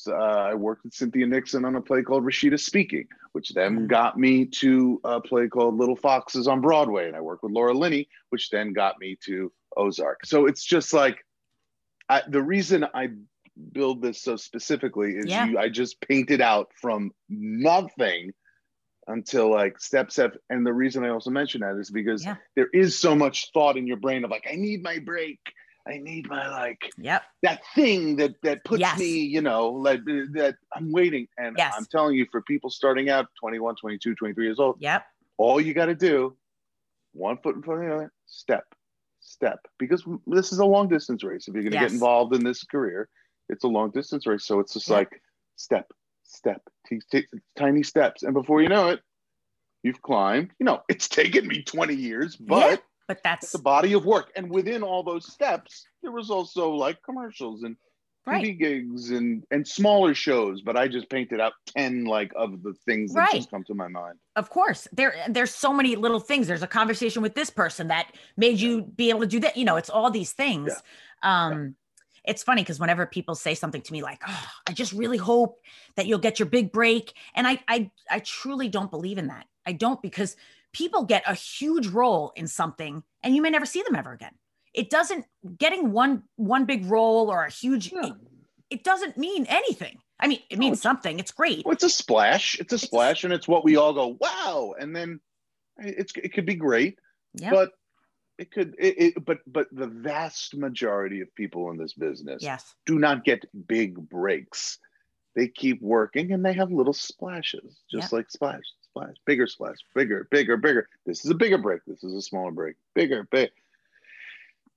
[0.08, 3.88] Uh, I worked with Cynthia Nixon on a play called Rasheeda Speaking, which then Mhm.
[3.88, 7.74] got me to a play called Little Foxes on Broadway, and I worked with Laura
[7.74, 10.26] Linney, which then got me to Ozark.
[10.26, 11.26] So it's just like
[12.10, 13.10] I, the reason I
[13.72, 15.46] build this so specifically is Yeah.
[15.48, 18.34] you I just painted out from nothing
[19.08, 20.38] until like step step.
[20.50, 22.38] And the reason I also mention that is because Yeah.
[22.56, 25.40] there is so much thought in your brain of like, I need my break.
[25.88, 27.24] I need my like Yep.
[27.42, 28.98] that thing that that puts Yes.
[29.00, 31.28] me, you know, like uh, that I'm waiting.
[31.38, 31.74] And Yes.
[31.78, 35.06] I'm telling you, for people starting out 21, 22, 23 years old, Yep.
[35.38, 36.38] all you got to do,
[37.14, 38.64] one foot in front of the other, step,
[39.20, 39.60] step.
[39.78, 41.48] Because this is a long distance race.
[41.48, 41.92] If you're going to Yes.
[41.92, 43.10] get involved in this career,
[43.50, 44.46] it's a long distance race.
[44.46, 44.96] So it's just Yeah.
[44.96, 45.22] like
[45.58, 45.92] step,
[46.24, 48.24] step, t- t- tiny steps.
[48.24, 49.02] And before you know it,
[49.84, 50.52] you've climbed.
[50.60, 52.78] You know, it's taken me 20 years, but Yeah.
[53.08, 54.32] But that's a body of work.
[54.36, 57.76] And within all those steps, there was also like commercials and
[58.26, 58.58] TV right.
[58.58, 60.62] gigs and and smaller shows.
[60.62, 63.34] But I just painted out 10 like of the things that Right.
[63.34, 64.20] just come to my mind.
[64.36, 64.88] Of course.
[64.94, 66.48] There there's so many little things.
[66.48, 69.58] There's a conversation with this person that made you be able to do that.
[69.58, 70.74] You know, it's all these things.
[71.22, 71.76] Um
[72.26, 75.60] it's funny because whenever people say something to me like, oh, I just really hope
[75.96, 77.14] that you'll get your big break.
[77.36, 79.46] And I I I truly don't believe in that.
[79.66, 80.38] I don't because
[80.74, 84.34] people get a huge role in something and you may never see them ever again.
[84.74, 85.26] It doesn't
[85.58, 88.14] getting one one big role or a huge it,
[88.70, 90.00] it doesn't mean anything.
[90.20, 91.20] I mean, it means something.
[91.20, 91.66] It's great.
[91.66, 92.56] Well, it's a splash.
[92.60, 94.74] It's a It's a- splash, and it's what we all go, wow.
[94.80, 95.20] And then
[95.78, 96.98] it's it could be great,
[97.34, 97.52] Yeah.
[97.52, 97.72] but
[98.38, 102.74] it could it, it but but the vast majority of people in this business yes.
[102.86, 104.80] do not get big breaks.
[105.36, 110.28] They keep working and they have little splashes, just like splash, splash, bigger splash, bigger,
[110.30, 110.88] bigger, bigger.
[111.06, 111.82] This is a bigger break.
[111.86, 112.76] This is a smaller break.
[112.94, 113.50] Bigger, big.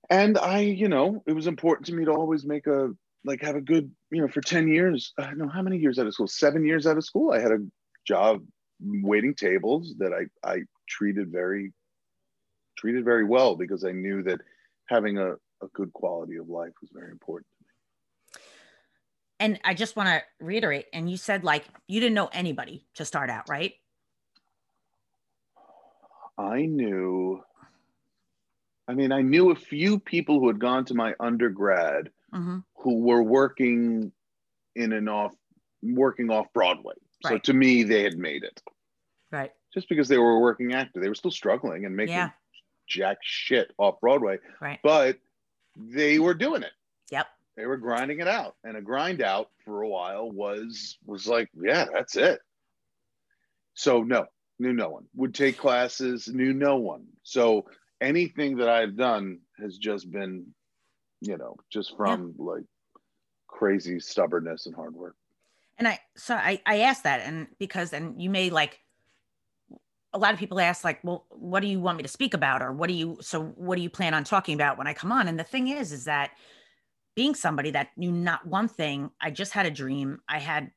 [0.09, 2.91] And I, you know, it was important to me to always make a
[3.25, 5.13] like have a good, you know, for 10 years.
[5.19, 7.31] Uh, I don't know how many years out of school, seven years out of school.
[7.31, 7.59] I had a
[8.05, 8.43] job
[8.81, 11.73] waiting tables that I I treated very
[12.77, 14.39] treated very well because I knew that
[14.87, 17.47] having a, a good quality of life was very important.
[17.47, 18.43] To me.
[19.39, 23.03] And I just want to reiterate, and you said like you didn't know anybody to
[23.03, 23.73] start out, right?
[26.37, 27.43] I knew,
[28.87, 32.57] I mean, I knew a few people who had gone to my undergrad Mm-hmm.
[32.75, 34.11] who were working
[34.75, 35.33] in and off,
[35.81, 36.93] working off Broadway.
[37.23, 37.43] So Right.
[37.45, 38.61] to me, they had made it
[39.31, 39.53] Right.
[39.73, 40.99] just because they were a working actor.
[40.99, 42.31] They were still struggling and making Yeah.
[42.85, 44.79] jack shit off Broadway, Right.
[44.83, 45.17] but
[45.77, 46.73] they were doing it.
[47.11, 47.27] Yep.
[47.55, 51.49] They were grinding it out, and a grind out for a while was was like,
[51.53, 52.41] yeah, that's it.
[53.73, 54.27] So no,
[54.59, 55.05] knew no one.
[55.15, 57.05] Would take classes, knew no one.
[57.23, 57.65] So
[58.01, 60.47] anything that I've done has just been,
[61.21, 62.63] you know, just from like
[63.47, 65.15] crazy stubbornness and hard work.
[65.77, 68.79] And I so I I asked that, and because and you may like
[70.13, 72.61] a lot of people ask like, well, what do you want me to speak about,
[72.63, 75.11] or what do you so what do you plan on talking about when I come
[75.11, 75.27] on?
[75.27, 76.31] And the thing is, is that
[77.15, 80.19] being somebody that knew not one thing, I just had a dream.
[80.27, 80.71] I had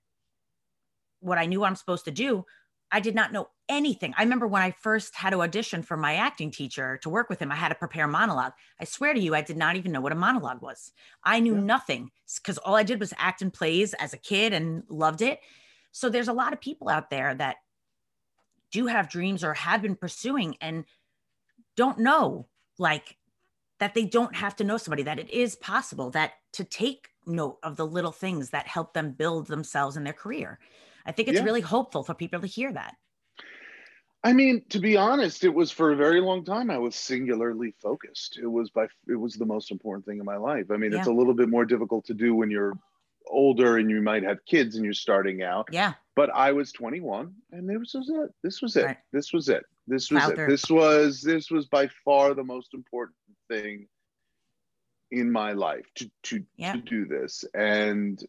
[1.21, 2.45] what I knew I'm supposed to do.
[2.93, 4.15] I did not know anything.
[4.17, 7.41] I remember when I first had to audition for my acting teacher to work with
[7.41, 8.53] him, I had to prepare a monologue.
[8.81, 10.93] I swear to you, I did not even know what a monologue was.
[11.23, 11.61] I knew yeah.
[11.61, 15.41] nothing because all I did was act in plays as a kid and loved it.
[15.93, 17.57] So there's a lot of people out there that
[18.73, 20.85] do have dreams or have been pursuing and
[21.77, 22.49] don't know
[22.79, 23.17] like
[23.79, 27.59] that they don't have to know somebody that it is possible that to take note
[27.63, 30.59] of the little things that help them build themselves in their career
[31.11, 31.45] i think it's yeah.
[31.45, 32.95] really hopeful for people to hear that.
[34.23, 37.75] I mean to be honest it was for a very long time i was singularly
[37.83, 38.39] focused.
[38.41, 40.67] It was by it was the most important thing in my life.
[40.71, 40.99] I mean yeah.
[40.99, 42.75] it's a little bit more difficult to do when you're
[43.27, 45.69] older and you might have kids and you're starting out.
[45.73, 45.95] Yeah.
[46.15, 48.85] But i was 21 and this was it this was it.
[48.85, 48.99] Right.
[49.13, 49.65] this was it.
[49.89, 50.37] This was it.
[50.47, 53.17] This was this was by far the most important
[53.49, 53.89] thing
[55.11, 56.73] in my life to to, yeah.
[56.73, 57.45] to do this.
[57.55, 58.23] And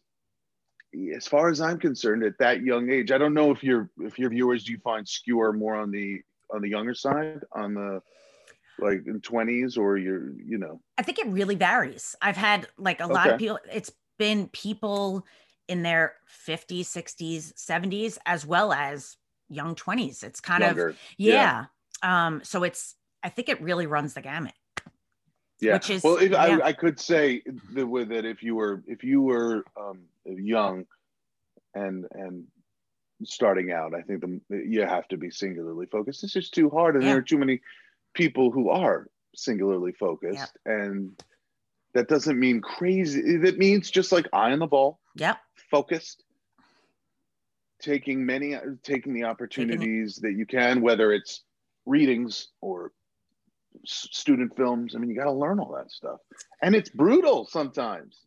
[1.14, 4.18] as far as i'm concerned at that young age i don't know if your if
[4.18, 8.02] your viewers do you find skewer more on the on the younger side on the
[8.78, 13.00] like in 20s or you're you know i think it really varies i've had like
[13.00, 15.24] a lot of people it's been people
[15.68, 16.14] in their
[16.46, 19.16] 50s 60s 70s as well as
[19.48, 20.88] young 20s it's kind Younger.
[20.88, 21.66] of yeah.
[22.02, 24.54] yeah um so it's i think it really runs the gamut
[25.62, 25.74] yeah.
[25.74, 26.42] Which is, well, if, yeah.
[26.42, 27.40] I, I could say
[27.74, 30.84] that with it, if you were if you were um, young
[31.74, 32.44] and and
[33.24, 36.24] starting out, I think the, you have to be singularly focused.
[36.24, 37.10] It's just too hard, and yeah.
[37.10, 37.60] there are too many
[38.14, 40.72] people who are singularly focused, yeah.
[40.72, 41.22] and
[41.94, 43.20] that doesn't mean crazy.
[43.20, 44.98] It means just like eye on the ball.
[45.14, 45.36] Yeah.
[45.70, 46.24] Focused.
[47.80, 51.42] Taking many, taking the opportunities taking that you can, whether it's
[51.84, 52.92] readings or
[53.84, 54.94] student films.
[54.94, 56.20] I mean, you got to learn all that stuff,
[56.62, 58.20] and it's brutal sometimes.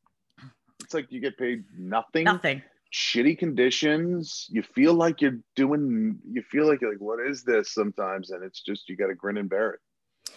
[0.84, 2.26] It's like you get paid nothing.
[2.26, 2.62] Nothing.
[2.94, 4.48] Shitty conditions.
[4.50, 6.20] You feel like you're doing.
[6.30, 7.74] You feel like you're like, what is this?
[7.74, 10.34] Sometimes, and it's just you got to grin and bear it.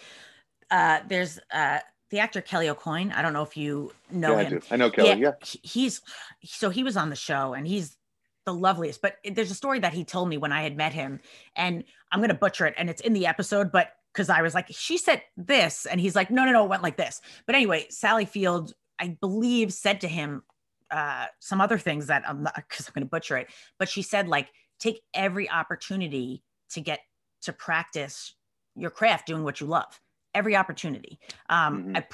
[0.70, 1.78] Uh, there's uh,
[2.10, 3.14] the actor Kelly Aucoin.
[3.14, 4.46] I don't know if you know yeah, him.
[4.46, 4.60] I, do.
[4.70, 5.08] I know Kelly.
[5.08, 6.00] Yeah, yeah, he's
[6.44, 7.96] so he was on the show, and he's
[8.44, 9.02] the loveliest.
[9.02, 11.20] But there's a story that he told me when I had met him,
[11.54, 14.52] and I'm going to butcher it, and it's in the episode, but because I was
[14.54, 15.86] like, she said this.
[15.86, 17.20] And he's like, no, no, no, it went like this.
[17.46, 20.42] But anyway, Sally Field, I believe, said to him
[20.90, 24.02] uh, some other things that I'm not, because I'm going to butcher it, but she
[24.02, 27.00] said, like, take every opportunity to get
[27.42, 28.34] to practice
[28.74, 30.00] your craft doing what you love.
[30.34, 31.18] Every opportunity.
[31.48, 31.96] Um, mm-hmm.
[31.96, 32.06] I,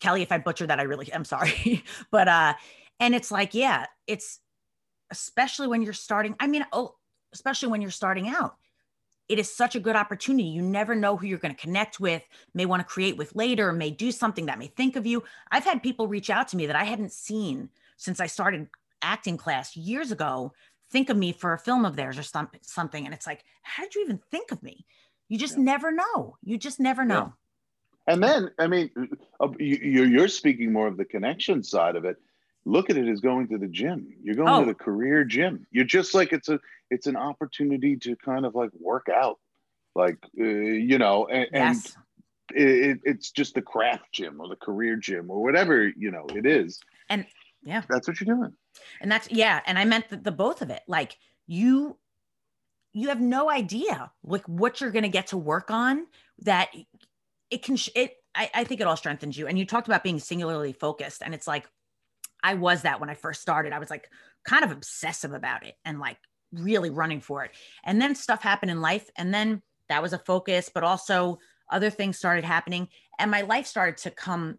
[0.00, 1.84] Kelly, if I butcher that, I really am sorry.
[2.10, 2.54] but, uh,
[3.00, 4.40] and it's like, yeah, it's
[5.10, 6.34] especially when you're starting.
[6.40, 6.94] I mean, oh,
[7.32, 8.56] especially when you're starting out
[9.28, 10.48] it is such a good opportunity.
[10.48, 12.22] You never know who you're going to connect with,
[12.54, 15.22] may want to create with later, may do something that may think of you.
[15.50, 18.68] I've had people reach out to me that I hadn't seen since I started
[19.02, 20.52] acting class years ago,
[20.90, 23.04] think of me for a film of theirs or some, something.
[23.04, 24.86] And it's like, how did you even think of me?
[25.28, 25.64] You just yeah.
[25.64, 26.36] never know.
[26.42, 27.34] You just never know.
[28.06, 28.14] Yeah.
[28.14, 28.90] And then, I mean,
[29.38, 32.16] uh, you're speaking more of the connection side of it
[32.64, 34.14] look at it as going to the gym.
[34.22, 34.60] You're going oh.
[34.60, 35.66] to the career gym.
[35.70, 39.38] You're just like it's a it's an opportunity to kind of like work out,
[39.94, 41.96] like uh, you know, and, yes.
[42.54, 46.26] and it, it's just the craft gym or the career gym or whatever you know
[46.34, 46.80] it is.
[47.08, 47.26] And
[47.62, 48.52] yeah, that's what you're doing.
[49.00, 50.82] And that's yeah, and I meant the, the both of it.
[50.86, 51.16] Like
[51.46, 51.96] you,
[52.92, 56.06] you have no idea like what you're going to get to work on.
[56.40, 56.68] That
[57.50, 58.14] it can it.
[58.34, 59.46] I, I think it all strengthens you.
[59.48, 61.68] And you talked about being singularly focused, and it's like
[62.42, 63.72] I was that when I first started.
[63.72, 64.10] I was like
[64.44, 66.18] kind of obsessive about it and like
[66.52, 67.50] really running for it.
[67.84, 69.10] And then stuff happened in life.
[69.16, 71.38] And then that was a focus, but also
[71.70, 72.88] other things started happening.
[73.18, 74.58] And my life started to come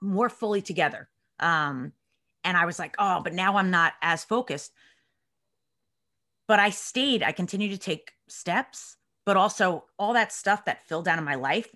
[0.00, 1.08] more fully together.
[1.40, 1.92] Um,
[2.42, 4.72] and I was like, oh, but now I'm not as focused.
[6.46, 11.06] But I stayed, I continued to take steps, but also all that stuff that filled
[11.06, 11.68] down in my life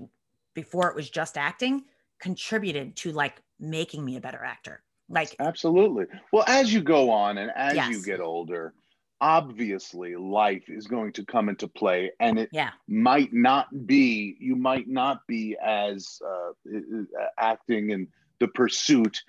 [0.54, 1.84] before it was just acting
[2.20, 4.82] contributed to like making me a better actor.
[5.08, 6.06] Like absolutely.
[6.32, 7.90] Well, as you go on and as yes.
[7.90, 8.74] you get older,
[9.20, 12.70] obviously life is going to come into play and it yeah.
[12.86, 16.52] might not be you might not be as uh,
[17.38, 18.06] acting and
[18.38, 19.20] the pursuit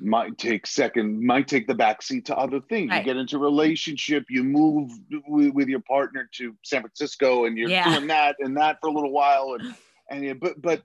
[0.00, 2.98] might take second might take the back seat to other things right.
[2.98, 4.90] you get into relationship you move
[5.28, 7.94] w- with your partner to san francisco and you're yeah.
[7.94, 9.74] doing that and that for a little while and
[10.10, 10.82] and but but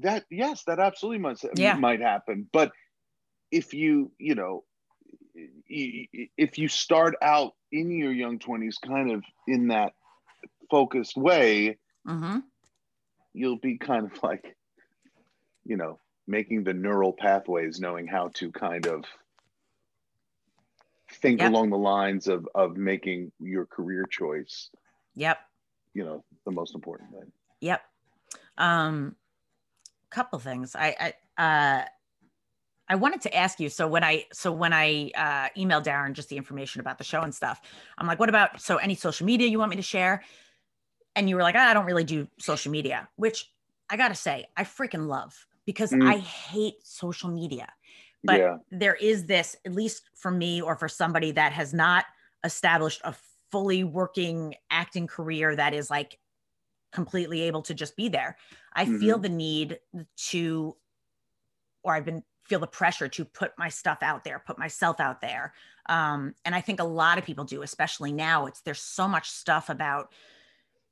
[0.00, 1.76] that yes that absolutely must yeah.
[1.76, 2.72] might happen but
[3.50, 4.64] if you you know
[5.34, 9.92] if you start out in your young 20s kind of in that
[10.70, 12.38] focused way mm-hmm.
[13.32, 14.56] you'll be kind of like
[15.64, 19.04] you know making the neural pathways, knowing how to kind of
[21.10, 21.50] think Yep.
[21.50, 24.70] along the lines of of making your career choice,
[25.14, 25.40] Yep.
[25.94, 27.32] you know, the most important thing.
[27.60, 27.82] Yep.
[28.58, 29.16] Um,
[30.10, 30.76] couple things.
[30.76, 31.88] I I uh,
[32.88, 33.68] I wanted to ask you.
[33.68, 37.20] So when I so when I uh, emailed Darren just the information about the show
[37.22, 37.60] and stuff,
[37.98, 40.22] I'm like, what about so any social media you want me to share?
[41.14, 43.52] And you were like, "Ah, I don't really do social media, which
[43.90, 46.06] I gotta say, I freaking love because Mm.
[46.08, 47.72] I hate social media.
[48.24, 52.04] But yeah, there is this, at least for me or for somebody that has not
[52.44, 53.14] established a
[53.50, 56.18] fully working acting career that is like
[56.92, 58.36] completely able to just be there.
[58.74, 59.78] I feel the need
[60.30, 60.76] to,
[61.82, 65.20] or I've been feel the pressure to put my stuff out there, put myself out
[65.20, 65.52] there.
[65.86, 68.46] Um, and I think a lot of people do, especially now.
[68.46, 70.12] It's there's so much stuff about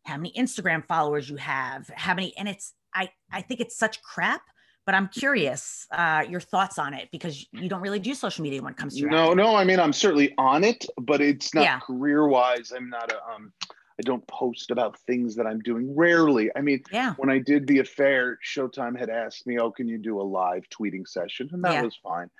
[0.04, 4.02] how many Instagram followers you have, how many, and it's I I think it's such
[4.02, 4.42] crap.
[4.84, 8.62] But I'm curious uh, your thoughts on it because you don't really do social media
[8.62, 9.38] when it comes to your no, acting.
[9.38, 9.56] no.
[9.56, 11.80] I mean, I'm certainly on it, but it's not Yeah.
[11.80, 12.72] career wise.
[12.74, 13.52] I'm not a um.
[13.98, 15.96] I don't post about things that I'm doing.
[15.96, 16.50] Rarely.
[16.54, 19.96] I mean, Yeah, when I did the affair, Showtime had asked me, "Oh, can you
[19.98, 21.82] do a live tweeting session?" And that Yeah.
[21.82, 22.30] was fine.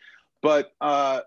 [0.42, 1.22] But uh,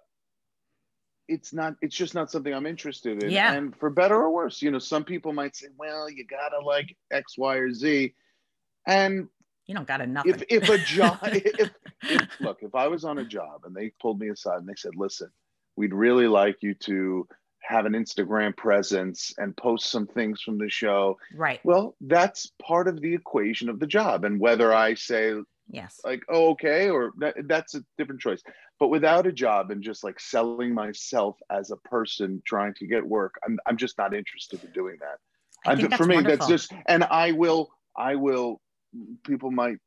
[1.28, 1.76] it's not.
[1.82, 3.32] It's just not something I'm interested in.
[3.32, 3.54] Yeah.
[3.54, 6.96] And for better or worse, you know, some people might say, "Well, you gotta like
[7.12, 8.14] X, Y, or Z,"
[8.88, 9.28] and
[9.66, 10.34] you don't got nothing.
[10.34, 11.70] if if a job, if,
[12.08, 14.76] if look, if I was on a job and they pulled me aside and they
[14.76, 15.32] said, "Listen,
[15.76, 17.28] we'd really like you to."
[17.70, 21.60] Have an Instagram presence and post some things from the show right.
[21.64, 24.26] well, that's part of the equation of the job.
[24.26, 25.36] And whether I say
[25.72, 26.02] Yes.
[26.04, 28.42] like, oh, okay, or that, that's a different choice.
[28.80, 33.06] But without a job and just like selling myself as a person trying to get
[33.06, 35.20] work, I'm, I'm just not interested in doing that.
[35.70, 36.38] I think for that's me, wonderful.
[36.38, 38.62] that's just, and I will, I will,
[39.24, 39.78] people might,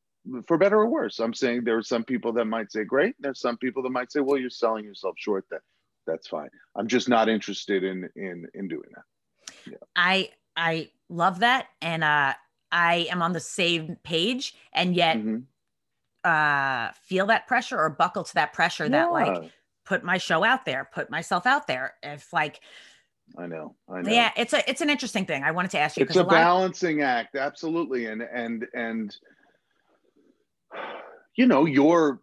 [0.47, 3.16] for better or worse, I'm saying there are some people that might say, great.
[3.18, 5.47] There's some people that might say, well, you're selling yourself short.
[5.51, 5.62] That
[6.07, 6.51] that's fine.
[6.77, 9.55] I'm just not interested in in in doing that.
[9.67, 9.77] Yeah.
[9.97, 12.35] I I love that, and uh,
[12.71, 15.45] I am on the same page, and yet Mhm.
[16.25, 19.53] uh, feel that pressure or buckle to that pressure that like
[19.85, 21.95] put my show out there, put myself out there.
[22.03, 22.61] If like,
[23.37, 24.12] I know, I know.
[24.12, 25.43] yeah, it's a it's an interesting thing.
[25.43, 28.67] I wanted to ask you it's a a lot of, balancing act absolutely and and
[28.75, 29.17] and
[31.37, 32.21] you know you're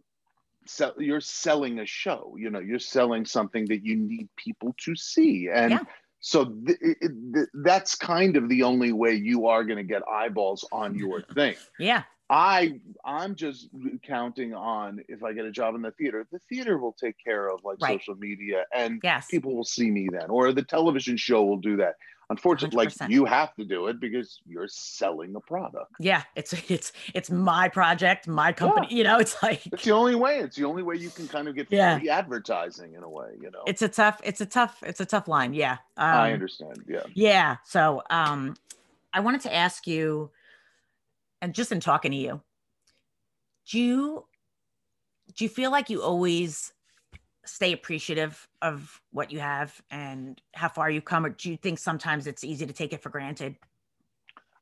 [0.70, 4.96] sell, you're selling a show you know you're selling something that you need people to
[4.96, 5.50] see.
[5.54, 5.84] And Yeah.
[6.20, 10.02] so th- it, th- that's kind of the only way you are going to get
[10.08, 11.56] eyeballs on your thing.
[11.80, 13.70] Yeah, i i'm just
[14.04, 17.50] counting on if i get a job in the theater the theater will take care
[17.50, 18.00] of like Right.
[18.00, 21.78] social media and yes, people will see me then or the television show will do
[21.78, 21.96] that
[22.30, 23.10] unfortunately like 100%.
[23.10, 26.24] you have to do it because you're selling a product yeah.
[26.36, 28.88] It's it's it's my project, my company.
[28.92, 31.48] You know, it's like it's the only way it's the only way you can kind
[31.48, 31.98] of get Yeah.
[32.00, 35.06] free advertising in a way you know it's a tough it's a tough it's a
[35.06, 35.54] tough line.
[35.54, 35.78] Yeah.
[35.98, 37.58] Um, i understand yeah Yeah.
[37.66, 38.56] So um
[39.12, 40.30] I wanted to ask you,
[41.42, 42.42] and just in talking to you,
[43.72, 44.26] do you
[45.36, 46.74] do you feel like you always
[47.46, 51.80] stay appreciative of what you have and how far you've come, or do you think
[51.80, 53.56] sometimes it's easy to take it for granted?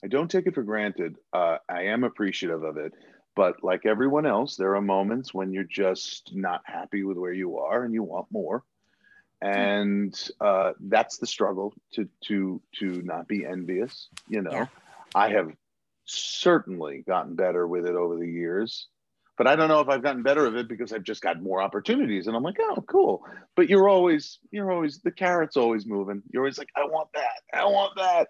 [0.03, 2.93] i don't take it for granted uh, i am appreciative of it
[3.35, 7.57] but like everyone else there are moments when you're just not happy with where you
[7.57, 8.63] are and you want more
[9.41, 14.67] and uh, that's the struggle to to to not be envious you know Yeah.
[15.15, 15.51] i have
[16.05, 18.87] certainly gotten better with it over the years
[19.38, 21.62] but i don't know if i've gotten better of it because i've just got more
[21.62, 23.23] opportunities and i'm like oh cool
[23.56, 27.41] but you're always you're always the carrot's always moving you're always like i want that
[27.54, 28.28] i want that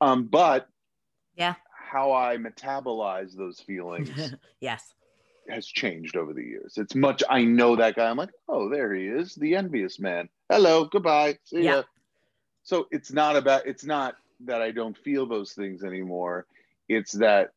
[0.00, 0.68] um but
[1.36, 1.54] Yeah.
[1.90, 4.94] how i metabolize those feelings yes.
[5.48, 6.74] has changed over the years.
[6.78, 8.08] It's much I know that guy.
[8.08, 10.28] I'm like, oh, there he is, the envious man.
[10.48, 11.38] Hello, goodbye.
[11.44, 11.76] See Yeah.
[11.76, 11.82] ya.
[12.62, 16.46] So it's not about it's not that I don't feel those things anymore.
[16.88, 17.50] It's that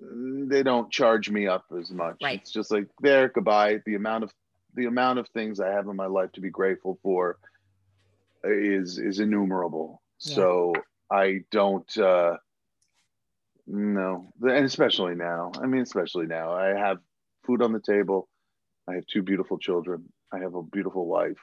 [0.00, 2.16] they don't charge me up as much.
[2.22, 2.40] Right.
[2.40, 3.80] It's just like there, goodbye.
[3.84, 4.32] The amount of
[4.74, 7.38] the amount of things I have in my life to be grateful for
[8.44, 10.02] is is innumerable.
[10.20, 10.34] Yeah.
[10.34, 10.72] So
[11.10, 12.36] I don't uh
[13.66, 15.52] no, and especially now.
[15.60, 16.52] I mean, especially now.
[16.52, 16.98] I have
[17.44, 18.28] food on the table.
[18.88, 20.04] I have two beautiful children.
[20.32, 21.38] I have a beautiful wife.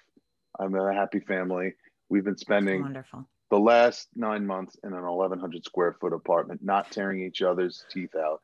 [0.59, 1.73] I'm a happy family.
[2.09, 3.27] We've been spending Wonderful.
[3.49, 8.15] the last nine months in an 1,100 square foot apartment, not tearing each other's teeth
[8.15, 8.41] out.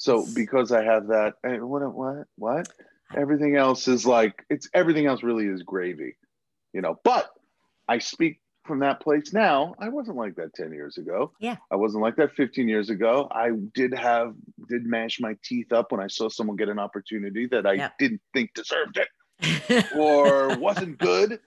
[0.00, 2.68] So because I have that, and what, what, what?
[3.14, 6.16] Everything else is like it's everything else really is gravy,
[6.72, 6.98] you know.
[7.04, 7.28] But
[7.86, 9.74] I speak from that place now.
[9.78, 11.32] I wasn't like that 10 years ago.
[11.38, 11.56] Yeah.
[11.70, 13.28] I wasn't like that 15 years ago.
[13.30, 14.34] I did have
[14.70, 17.98] did mash my teeth up when I saw someone get an opportunity that I Yep.
[17.98, 21.40] didn't think deserved it or wasn't good.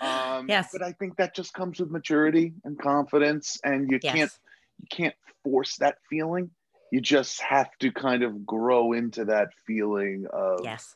[0.00, 0.70] Um, Yes.
[0.72, 4.32] But I think that just comes with maturity and confidence, and you can't
[4.80, 6.50] you can't force that feeling.
[6.92, 10.94] You just have to kind of grow into that feeling of Yes.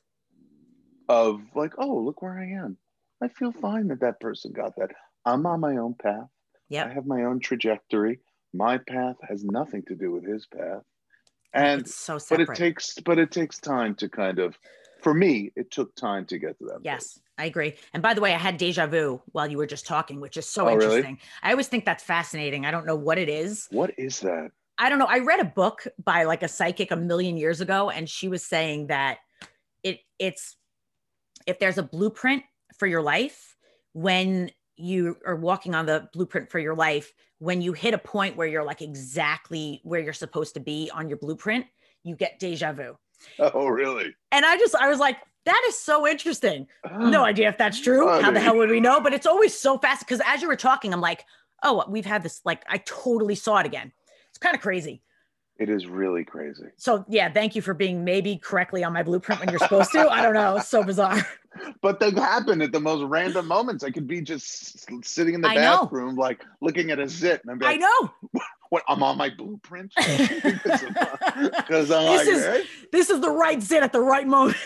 [1.08, 2.76] of like, oh, look where I am.
[3.22, 4.90] I feel fine that that person got that.
[5.24, 6.28] I'm on my own path.
[6.68, 8.20] yeah I have my own trajectory.
[8.54, 10.82] My path has nothing to do with his path.
[11.52, 14.56] And it's so but it takes but it takes time to kind of
[15.02, 16.82] for me, it took time to get to that.
[16.82, 16.84] place.
[16.84, 17.74] Yes, I agree.
[17.94, 20.46] And by the way, I had deja vu while you were just talking, which is
[20.46, 20.84] so Oh, really?
[20.84, 21.18] interesting.
[21.42, 22.66] I always think that's fascinating.
[22.66, 23.66] I don't know what it is.
[23.70, 24.50] What is that?
[24.80, 25.06] I don't know.
[25.06, 28.42] I read a book by like a psychic a million years ago, and she was
[28.42, 29.18] saying that
[29.82, 30.56] it it's
[31.46, 32.42] if there's a blueprint
[32.78, 33.56] for your life,
[33.92, 38.36] when you are walking on the blueprint for your life, when you hit a point
[38.36, 41.66] where you're like exactly where you're supposed to be on your blueprint,
[42.02, 42.96] you get deja vu.
[43.38, 44.14] Oh, really?
[44.32, 46.66] And I just I was like, that is so interesting.
[46.98, 48.08] no idea if that's true.
[48.20, 48.98] How the hell would we know?
[48.98, 51.26] But it's always so fast because as you were talking, I'm like,
[51.62, 52.40] oh, we've had this.
[52.44, 53.92] Like, I totally saw it again.
[54.40, 55.02] Kind of crazy.
[55.58, 56.64] It is really crazy.
[56.78, 60.08] So yeah, thank you for being maybe correctly on my blueprint when you're supposed to.
[60.10, 60.56] I don't know.
[60.56, 61.26] It's so bizarre.
[61.82, 63.82] But they happen at the most random moments.
[63.82, 65.82] I could be just sitting in the I know.
[65.82, 68.14] bathroom, like looking at a zit, and I'm like, I know.
[68.70, 68.84] "What?
[68.86, 72.62] I'm on my blueprint." Because I'm This like, is- "Eh?"
[72.92, 74.58] This is the right zit at the right moment.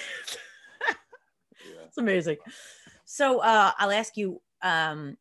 [1.67, 1.85] Yeah.
[1.87, 2.37] it's amazing.
[3.07, 5.17] So uh, I'll ask you, um,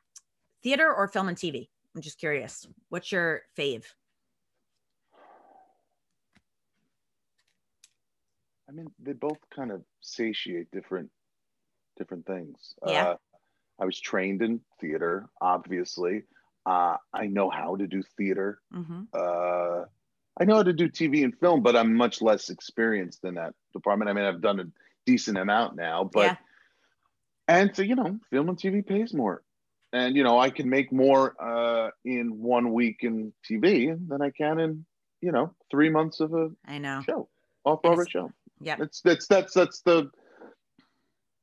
[0.63, 1.69] theater or film and TV?
[1.95, 2.67] I'm just curious.
[2.89, 3.85] What's your fave?
[8.73, 11.09] I mean, they both kind of satiate different
[11.97, 12.73] different things.
[12.85, 13.09] Yeah.
[13.09, 13.15] Uh,
[13.79, 16.23] I was trained in theater, obviously.
[16.65, 18.59] Uh, I know how to do theater.
[18.73, 19.03] Mm-hmm.
[19.13, 19.85] Uh,
[20.39, 23.53] I know how to do TV and film, but I'm much less experienced in that
[23.73, 24.09] department.
[24.09, 24.65] I mean, I've done a
[25.05, 26.35] decent amount now, but Yeah.
[27.47, 29.43] and so you know, film and TV pays more,
[29.91, 34.31] and you know, I can make more uh, in one week in TV than I
[34.31, 34.85] can in
[35.21, 37.01] you know three months of a I know.
[37.05, 37.29] show,
[37.65, 38.31] off Broadway show.
[38.63, 38.79] Yep.
[38.79, 40.09] That's that's that's that's the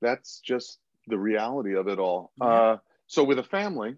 [0.00, 2.32] that's just the reality of it all.
[2.40, 2.46] Yeah.
[2.46, 3.96] Uh, so with a family,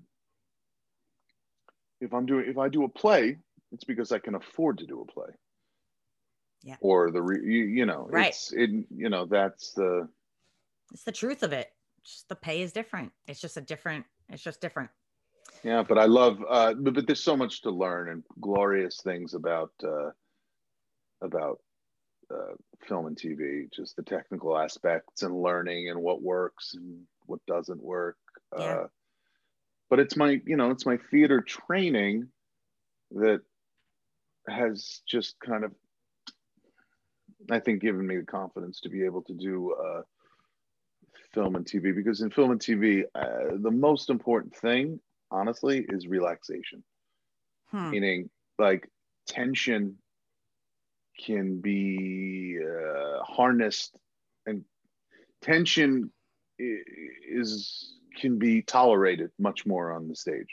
[2.01, 3.37] if I'm doing if I do a play,
[3.73, 5.29] it's because I can afford to do a play.
[6.65, 6.77] Yeah.
[6.81, 8.29] Or the re, you, you know Right.
[8.29, 10.09] it's it you know that's the
[10.93, 11.73] It's the truth of it.
[12.05, 13.13] Just the pay is different.
[13.29, 14.05] It's just a different.
[14.29, 14.91] It's just different.
[15.63, 15.83] yeah.
[15.83, 19.73] But I love uh, but, but there's so much to learn and glorious things about
[19.85, 20.11] uh,
[21.21, 21.61] about
[22.33, 22.55] uh,
[22.87, 27.83] film and TV, just the technical aspects and learning and what works and what doesn't
[27.83, 28.17] work.
[28.57, 28.65] Yeah.
[28.65, 28.87] Uh,
[29.91, 32.29] but it's my, you know, it's my theater training
[33.13, 33.43] that
[34.49, 35.73] has just kind of,
[37.51, 40.03] I think, given me the confidence to be able to do uh,
[41.35, 41.95] film and TV.
[41.95, 46.83] Because in film and TV, uh, the most important thing, honestly, is relaxation
[47.73, 47.91] Hmm.
[47.91, 48.89] meaning like
[49.27, 49.97] tension
[51.19, 53.97] can be uh, harnessed
[54.47, 54.65] and
[55.41, 56.11] tension
[56.59, 60.49] is can be tolerated much more on the stage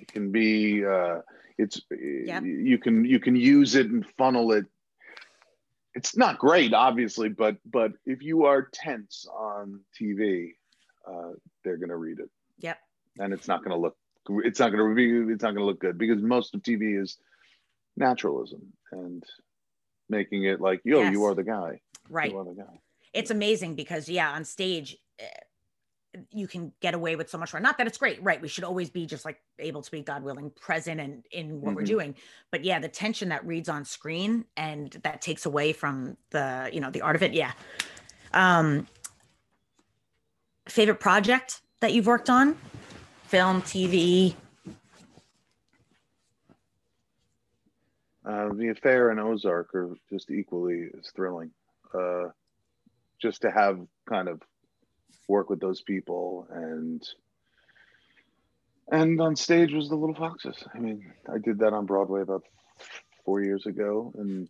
[0.00, 1.20] it can be uh,
[1.58, 2.42] it's Yep.
[2.44, 4.66] you can you can use it and funnel it
[5.94, 10.52] it's not great obviously but but if you are tense on tv
[11.10, 11.32] uh,
[11.64, 12.78] they're going to read it Yep.
[13.18, 13.96] and it's not going to look
[14.44, 17.00] it's not going to be it's not going to look good because most of tv
[17.02, 17.18] is
[18.00, 19.22] naturalism and
[20.08, 21.12] making it like yo Yes.
[21.12, 22.32] you are the guy Right.
[22.32, 22.80] you are the guy
[23.12, 24.96] It's amazing because yeah, on stage.
[25.18, 25.26] eh,
[26.32, 27.60] You can get away with so much more.
[27.60, 28.40] Not that it's great, right?
[28.42, 31.74] We should always be just like able to be, God willing, present and in what
[31.76, 31.86] we're Mhm.
[31.96, 32.14] doing.
[32.50, 36.80] But yeah, the tension that reads on screen and that takes away from the, you
[36.80, 37.32] know, the art of it.
[37.32, 37.52] Yeah.
[38.32, 38.88] Um,
[40.68, 42.56] favorite project that you've worked on?
[43.28, 44.34] Film, TV.
[48.24, 51.50] Uh, the affair and ozark are just equally as thrilling.
[51.94, 52.28] Uh,
[53.20, 54.40] just to have kind of
[55.28, 57.06] work with those people and
[58.90, 60.64] and on stage was the little foxes.
[60.74, 62.42] I mean i did that on broadway about
[63.24, 64.48] four years ago and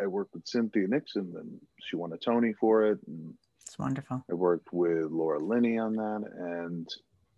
[0.00, 2.98] i worked with cynthia nixon and she won a tony for it.
[3.06, 4.24] And It's wonderful.
[4.30, 6.88] I worked with Laura Linney on that and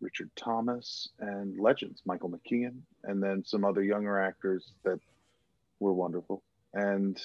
[0.01, 4.99] Richard Thomas and legends, Michael McKean, and then some other younger actors that
[5.81, 6.43] were wonderful.
[6.72, 7.20] And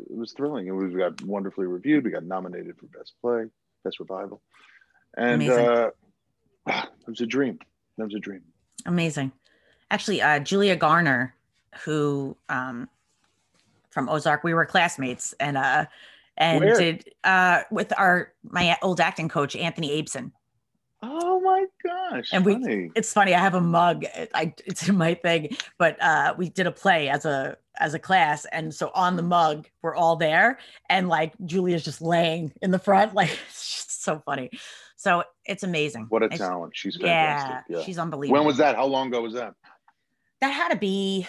[0.00, 0.68] it was thrilling.
[0.68, 2.04] And we got wonderfully reviewed.
[2.04, 3.44] We got nominated for Best Play,
[3.84, 4.40] Best Revival.
[5.16, 5.90] And uh,
[6.66, 7.58] it was a dream.
[7.98, 8.42] That was a dream.
[8.86, 9.32] Amazing.
[9.90, 11.36] Actually, uh, Julia Garner
[11.84, 12.88] who um,
[13.90, 14.44] from Ozark.
[14.44, 15.86] We were classmates, and uh,
[16.36, 16.78] and Where?
[16.78, 20.32] did uh with our my old acting coach Anthony Abeson.
[21.02, 22.30] Oh my gosh.
[22.32, 22.90] And we- funny.
[22.94, 23.34] It's funny.
[23.34, 24.04] I have a mug.
[24.34, 27.98] I it's in my thing, but uh, we did a play as a as a
[27.98, 32.70] class, and so on the mug we're all there, and like Julia's just laying in
[32.70, 34.50] the front, like it's just so funny.
[34.96, 36.06] So it's amazing.
[36.08, 36.72] what a she- talent.
[36.74, 37.76] She's Yeah, fantastic.
[37.76, 37.82] Yeah.
[37.84, 38.38] she's unbelievable.
[38.38, 38.76] When was that?
[38.76, 39.52] How long ago was that?
[40.40, 40.48] that?
[40.50, 41.26] Had to be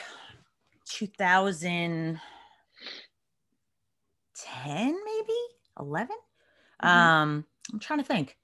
[0.85, 2.19] 2010,
[4.85, 5.37] maybe
[5.79, 6.15] 11.
[6.81, 6.87] Mhm.
[6.87, 8.37] Um, I'm trying to think.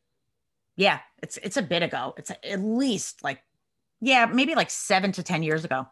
[0.76, 2.14] Yeah, it's it's a bit ago.
[2.18, 3.40] It's at least like,
[4.02, 5.88] yeah, maybe like seven to ten years ago.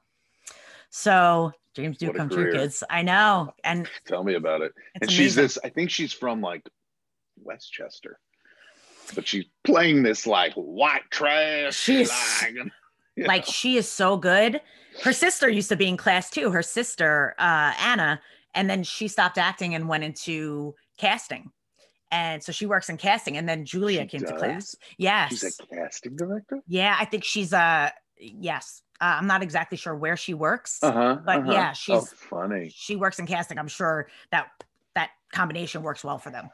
[0.90, 2.84] So dreams do come true, kids.
[2.90, 4.74] I know, and Tell me about it.
[5.02, 6.68] and she's this, I think she's from like
[7.42, 8.20] Westchester.
[9.16, 11.76] But she's playing this like white trash.
[11.76, 12.56] She's- like,
[13.16, 14.62] you like she is so good.
[15.04, 16.50] Her sister used to be in class too.
[16.52, 18.22] Her sister, uh, Anna,
[18.54, 21.52] and then she stopped acting and went into casting.
[22.12, 23.38] And so she works in casting.
[23.38, 24.76] And then Julia She came to class.
[24.98, 25.30] Yes.
[25.32, 26.60] she's a casting director.
[26.68, 27.90] yeah, I think she's uh
[28.20, 28.84] yes.
[29.00, 30.78] Uh, I'm not exactly sure where she works.
[30.84, 31.18] Uh-huh.
[31.26, 31.52] But uh-huh.
[31.52, 32.70] yeah, oh, she's- funny.
[32.74, 33.58] She works in casting.
[33.58, 34.50] I'm sure that
[34.94, 36.50] that combination works well for them.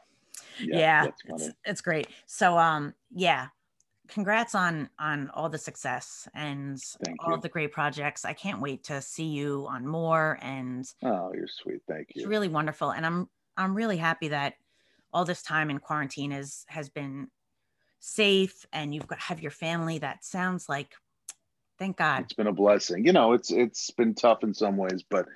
[0.62, 2.08] Yeah, Yeah, it's, it's great.
[2.28, 3.47] So um yeah,
[4.08, 7.41] congrats on on all the success and Thank all you.
[7.41, 8.26] the great projects.
[8.26, 11.82] I can't wait to see you on more and Oh, you're sweet.
[11.88, 12.22] Thank you.
[12.22, 13.28] it's really wonderful and I'm
[13.58, 14.53] I'm really happy that
[15.14, 17.28] all this time in quarantine is has been
[17.99, 20.93] safe and you've got have your family that sounds like
[21.80, 22.24] thank God.
[22.24, 23.05] It's been a blessing.
[23.05, 25.28] You know, it's it's been tough in some ways, but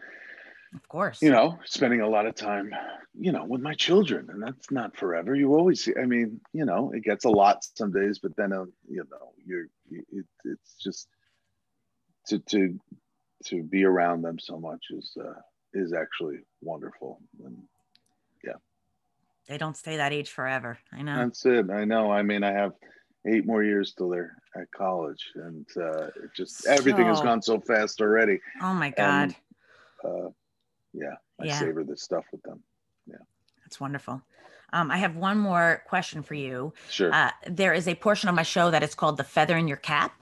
[0.74, 1.22] Of course.
[1.22, 2.72] you know, spending a lot of time,
[3.14, 5.36] you know, with my children, and that's not forever.
[5.36, 5.94] You always see.
[6.02, 9.34] I mean, you know, it gets a lot some days, but then, uh, you know,
[9.46, 11.08] you're it, it's just
[12.28, 12.80] to to
[13.46, 15.40] to be around them so much is uh,
[15.74, 17.20] is actually wonderful.
[17.44, 17.58] And
[19.48, 20.78] they don't stay that age forever.
[20.92, 21.16] I know.
[21.18, 21.70] that's it.
[21.70, 22.12] I know.
[22.12, 22.74] I mean, I have
[23.28, 27.60] eight more years till they're at college, and uh, it just everything has gone so
[27.60, 28.40] fast already.
[28.62, 29.36] oh my God.
[30.04, 30.30] uh,
[30.94, 31.60] yeah, I Yeah.
[31.60, 32.64] savor this stuff with them.
[33.08, 33.18] Yeah,
[33.64, 34.22] that's wonderful.
[34.74, 36.74] Um, I have one more question for you.
[36.90, 37.14] Sure.
[37.14, 39.78] Uh, there is a portion of my show that is called the feather in your
[39.78, 40.14] cap.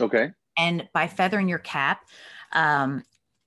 [0.00, 0.30] okay.
[0.58, 2.04] And by feather in your cap,
[2.52, 3.04] um,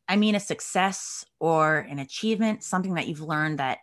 [0.07, 3.79] I mean a success or an achievement, something that you've learned that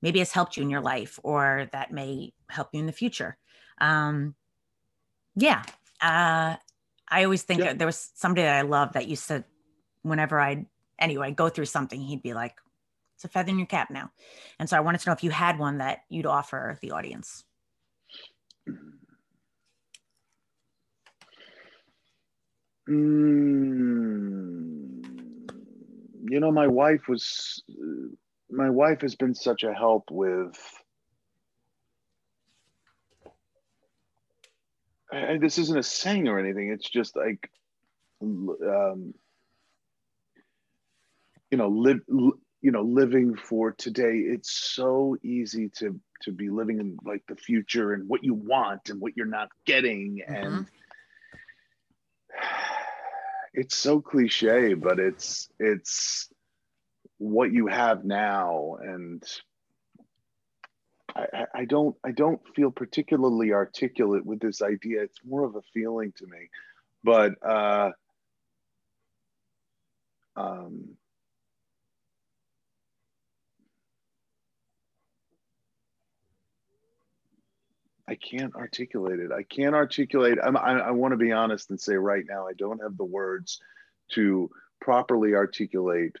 [0.00, 3.36] maybe has helped you in your life or that may help you in the future.
[3.80, 4.34] Um,
[5.36, 5.62] yeah.
[6.00, 6.56] Uh,
[7.08, 7.74] I always think Yeah.
[7.74, 9.44] there was somebody that I love that used to,
[10.02, 10.66] whenever I,
[10.98, 12.56] anyway, go through something, he'd be like,
[13.14, 14.10] it's a feather in your cap now.
[14.58, 17.44] And so I wanted to know if you had one that you'd offer the audience.
[22.88, 24.71] Mm,
[26.32, 27.62] you know, my wife was,
[28.50, 30.56] my wife has been such a help with.
[35.12, 36.70] I, this isn't a saying or anything.
[36.70, 37.50] It's just like,
[38.22, 39.12] um,
[41.50, 44.14] you know, live, you know, living for today.
[44.14, 48.88] It's so easy to to be living in like the future and what you want
[48.88, 50.66] and what you're not getting and
[53.54, 56.28] it's so cliche but it's it's
[57.18, 59.22] what you have now and
[61.14, 65.02] I, I- don't I don't feel particularly articulate with this idea.
[65.02, 66.48] It's more of a feeling to me.
[67.04, 67.90] But uh
[70.36, 70.96] um
[78.08, 79.30] I can't articulate it.
[79.32, 80.38] I can't articulate.
[80.42, 83.04] I'm, I, I want to be honest and say right now, I don't have the
[83.04, 83.60] words
[84.12, 84.50] to
[84.80, 86.16] properly articulate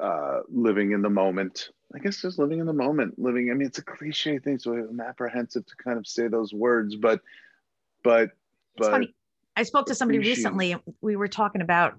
[0.00, 1.70] uh, living in the moment.
[1.94, 3.50] I guess just living in the moment, living.
[3.50, 6.96] I mean, it's a cliche thing, so I'm apprehensive to kind of say those words,
[6.96, 7.20] but,
[8.02, 8.32] but, It's
[8.78, 9.14] but funny.
[9.54, 10.74] I spoke to somebody recently.
[11.02, 11.94] We were talking about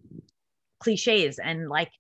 [0.79, 1.91] cliches and like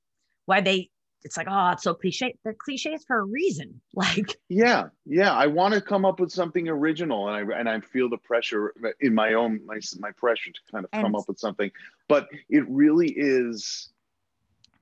[0.45, 0.89] why they.
[1.23, 2.35] It's like, oh, it's so cliche.
[2.43, 3.81] They're cliches for a reason.
[3.95, 5.33] Like, Yeah, yeah.
[5.33, 8.73] I want to come up with something original, and I and I feel the pressure
[8.99, 11.71] in my own my my pressure to kind of come up with something.
[12.07, 13.89] But it really is.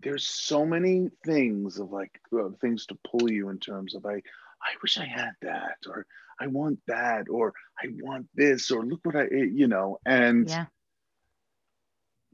[0.01, 4.15] There's so many things of like uh, things to pull you in terms of I
[4.15, 6.05] I wish I had that, or
[6.39, 9.99] I want that, or I want this, or look what I you know.
[10.05, 10.65] And yeah,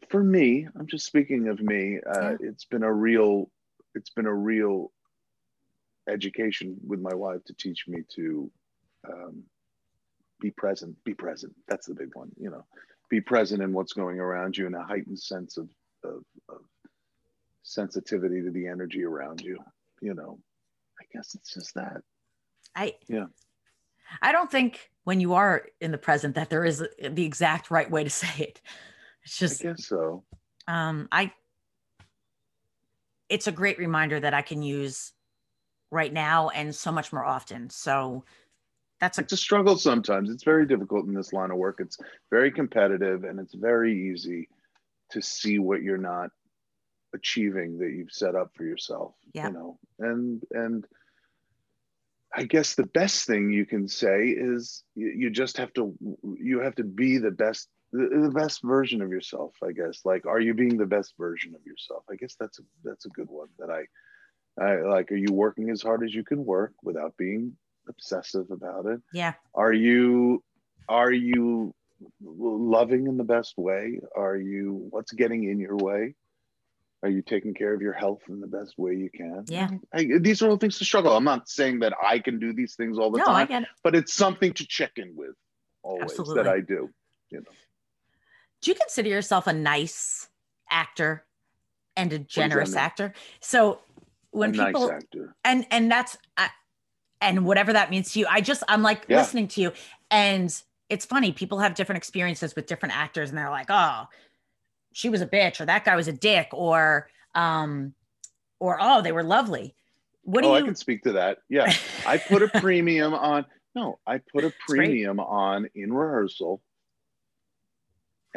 [0.09, 1.99] for me, I'm just speaking of me.
[2.05, 2.37] Uh, Yeah.
[2.39, 3.49] It's been a real,
[3.97, 4.91] it's been a real
[6.09, 8.49] education with my wife to teach me to
[9.11, 9.43] um,
[10.39, 12.63] be present be present that's the big one you know
[13.09, 15.67] be present in what's going around you and a heightened sense of,
[16.03, 16.61] of, of
[17.63, 19.57] sensitivity to the energy around you
[20.01, 20.39] you know
[21.01, 22.01] i guess it's just that
[22.77, 23.25] I Yeah.
[24.21, 27.89] I don't think when you are in the present that there is the exact right
[27.89, 28.61] way to say it.
[29.23, 30.23] It's just i guess so
[30.67, 31.33] um I
[33.29, 35.13] it's a great reminder that I can use
[35.91, 37.69] right now and so much more often.
[37.69, 38.23] So
[38.99, 41.97] that's a it's a struggle sometimes it's very difficult in this line of work it's
[42.31, 44.47] very competitive and it's very easy
[45.11, 46.29] to see what you're not
[47.13, 49.47] achieving that you've set up for yourself Yeah.
[49.47, 50.85] you know and and
[52.35, 56.59] i guess the best thing you can say is you, you just have to you
[56.59, 60.53] have to be the best the, best version of yourself i guess like are you
[60.53, 63.69] being the best version of yourself i guess that's a that's a good one that
[63.69, 63.83] i
[64.59, 67.55] I like, are you working as hard as you can work without being
[67.87, 69.01] obsessive about it?
[69.13, 69.33] yeah.
[69.53, 70.43] Are you,
[70.89, 71.73] are you
[72.23, 73.99] loving in the best way?
[74.15, 76.15] Are you, what's getting in your way?
[77.03, 79.45] Are you taking care of your health in the best way you can?
[79.47, 79.69] Yeah.
[79.93, 81.15] I, these are all things to struggle.
[81.15, 83.61] I'm not saying that I can do these things all the No, I time, get
[83.63, 83.67] it.
[83.83, 85.35] but it's something to check in with
[85.83, 86.43] always Absolutely.
[86.43, 86.89] that I do.
[87.29, 87.51] You know,
[88.61, 90.27] Do you consider yourself a nice
[90.69, 91.25] actor
[91.95, 93.13] and a generous actor?
[93.39, 93.79] So
[94.31, 95.03] when a people nice
[95.43, 96.49] and and that's I
[97.21, 99.17] and whatever that means to you i just i'm like Yeah.
[99.17, 99.71] listening to you
[100.11, 100.53] and
[100.89, 104.03] it's funny people have different experiences with different actors and they're like oh
[104.93, 107.95] she was a bitch or that guy was a dick or um
[108.59, 109.75] or oh they were lovely
[110.27, 111.37] what do oh, you I can speak to that.
[111.47, 111.73] Yeah.
[112.05, 113.45] I put a premium on
[113.75, 116.61] no, I put a premium on in rehearsal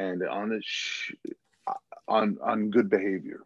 [0.01, 1.15] and on a sh-
[2.09, 3.41] on on good behavior.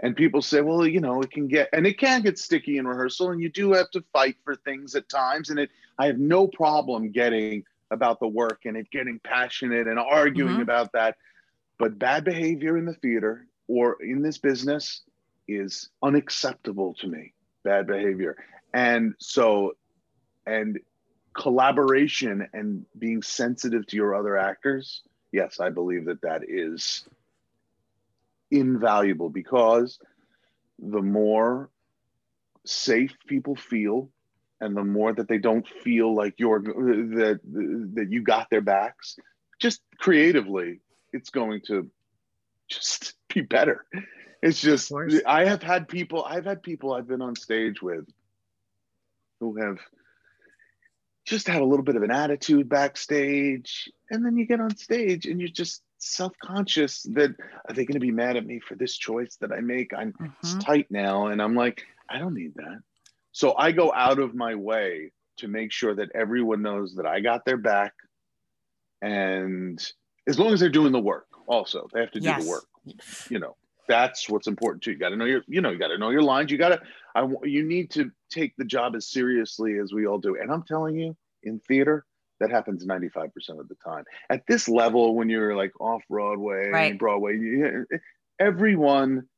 [0.00, 2.86] And people say, well, you know, it can get and it can get sticky in
[2.86, 5.50] rehearsal, and you do have to fight for things at times.
[5.50, 9.98] And it I have no problem getting about the work and it getting passionate and
[9.98, 10.62] arguing Mhm.
[10.62, 11.16] about that.
[11.78, 15.02] But bad behavior in the theater or in this business
[15.48, 17.32] is unacceptable to me.
[17.64, 18.36] Bad behavior.
[18.72, 19.76] And so,
[20.46, 20.78] and
[21.34, 25.02] collaboration and being sensitive to your other actors,
[25.34, 27.04] yes, I believe that that is
[28.50, 29.98] invaluable because
[30.78, 31.70] the more
[32.64, 34.10] safe people feel
[34.60, 37.40] and the more that they don't feel like you're that
[37.94, 39.16] that you got their backs
[39.60, 40.80] just creatively
[41.12, 41.90] it's going to
[42.68, 43.84] just be better.
[44.42, 44.92] It's just
[45.26, 48.06] i have had people i've had people i've been on stage with
[49.40, 49.78] who have
[51.24, 55.26] just had a little bit of an attitude backstage and then you get on stage
[55.26, 57.30] and you're just self-conscious that
[57.68, 59.92] are they going to be mad at me for this choice that i make?
[59.94, 60.64] I'm it's Mhm.
[60.64, 61.26] tight now.
[61.28, 62.80] And i'm like i don't need that.
[63.32, 67.20] So i go out of my way to make sure that everyone knows that i
[67.20, 67.92] got their back
[69.02, 69.78] and
[70.26, 72.42] as long as they're doing the work also they have to do yes.
[72.42, 72.64] the work.
[73.28, 73.56] You know
[73.86, 74.92] that's what's important too.
[74.92, 76.50] You got to know your you know you got to know your lines.
[76.50, 76.80] You got to
[77.14, 80.36] i you need to take the job as seriously as we all do.
[80.40, 82.04] And i'm telling you in theater
[82.40, 83.30] that happens 95%
[83.60, 84.04] of the time.
[84.30, 86.98] At this level when you're like off broadway Right.
[86.98, 87.86] broadway you,
[88.38, 89.28] everyone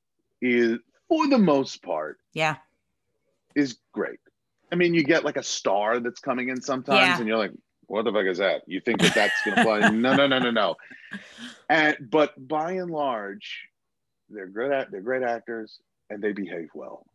[0.40, 0.78] is
[1.08, 2.56] for the most part yeah.
[3.54, 4.18] is great.
[4.72, 7.18] I mean you get like a star that's coming in sometimes Yeah.
[7.18, 7.52] and you're like
[7.88, 8.62] what the fuck is that?
[8.66, 9.88] You think that that's gonna fly?
[9.90, 10.76] No no no no no.
[11.68, 13.68] And but by and large
[14.28, 15.78] they're good at they're great actors
[16.10, 17.06] and they behave well.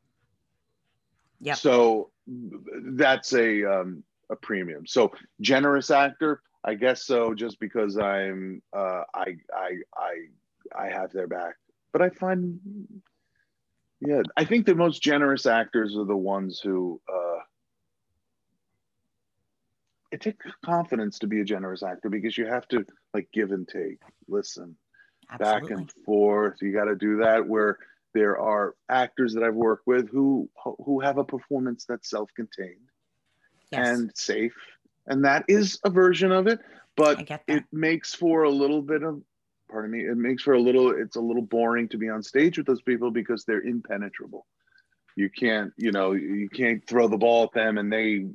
[1.42, 1.56] Yeah.
[1.56, 5.12] so that's a um a premium so
[5.42, 10.16] generous actor i guess so just because i'm uh i i i
[10.76, 11.56] i have their back
[11.92, 12.60] but i find
[14.00, 17.40] yeah i think the most generous actors are the ones who uh
[20.12, 23.68] it takes confidence to be a generous actor because you have to like give and
[23.68, 24.76] take listen
[25.40, 26.58] back and forth.
[26.62, 27.48] You got to do that.
[27.48, 27.78] Where
[28.14, 32.90] there are actors that I've worked with who who have a performance that's self-contained
[33.72, 34.56] yes and safe,
[35.08, 36.60] and that is a version of it.
[36.98, 39.22] But it makes for a little bit of,
[39.70, 40.92] pardon me, it makes for a little.
[40.92, 44.46] It's a little boring to be on stage with those people because they're impenetrable.
[45.16, 48.26] You can't, you know, you can't throw the ball at them, and they,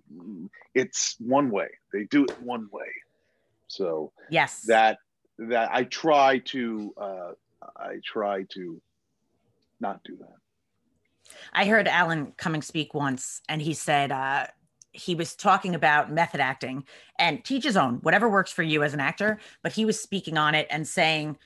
[0.74, 1.68] it's one way.
[1.92, 2.88] They do it one way.
[3.68, 4.98] So yes that
[5.38, 7.32] that I try to uh,
[7.76, 8.80] I try to
[9.80, 11.32] not do that.
[11.52, 14.46] I heard Alan Cumming speak once, and he said uh,
[14.96, 16.84] he was talking about method acting
[17.18, 19.38] and teach his own, whatever works for you as an actor.
[19.62, 21.36] But he was speaking on it and saying,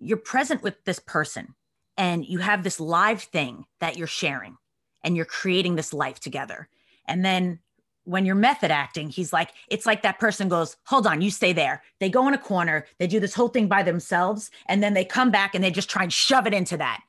[0.00, 1.54] You're present with this person,
[1.96, 4.56] and you have this live thing that you're sharing,
[5.02, 6.68] and you're creating this life together.
[7.06, 7.60] And then
[8.04, 11.52] when you're method acting, he's like, it's like that person goes, hold on, you stay
[11.52, 11.82] there.
[11.98, 15.04] They go in a corner, they do this whole thing by themselves, and then they
[15.04, 17.02] come back and they just try and shove it into that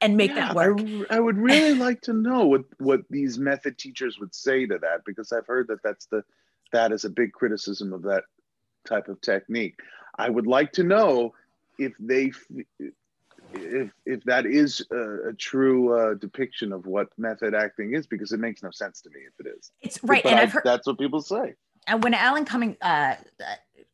[0.00, 0.80] and make Yeah, that work.
[1.10, 4.78] I, I would really like to know what what these method teachers would say to
[4.78, 6.22] that because I've heard that that's the
[6.72, 8.24] that is a big criticism of that
[8.86, 9.78] type of technique.
[10.18, 11.34] I would like to know
[11.78, 12.32] if they
[13.52, 18.32] if if that is a, a true uh, depiction of what method acting is because
[18.32, 19.70] it makes no sense to me if it is.
[19.80, 20.22] It's right.
[20.22, 21.54] But And I- I've heard, that's what people say.
[21.86, 23.44] and when Alan Cumming uh, uh,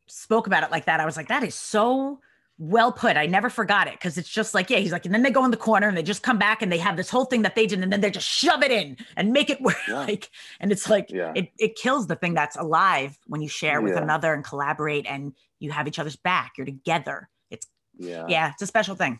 [0.07, 2.19] spoke about it like that, I was like, that is so
[2.59, 3.17] well put.
[3.17, 5.45] I never forgot it because it's just like, yeah, he's like, and then they go
[5.45, 7.55] in the corner and they just come back and they have this whole thing that
[7.55, 9.75] they did, and then they just shove it in and make it work.
[9.87, 9.99] Yeah.
[9.99, 10.29] Like,
[10.59, 11.33] and it's like, Yeah.
[11.35, 14.01] it, it kills the thing that's alive when you share with Yeah.
[14.01, 16.53] another and collaborate and you have each other's back.
[16.57, 17.29] You're together.
[17.49, 18.25] It's, Yeah.
[18.27, 19.19] yeah, it's a special thing.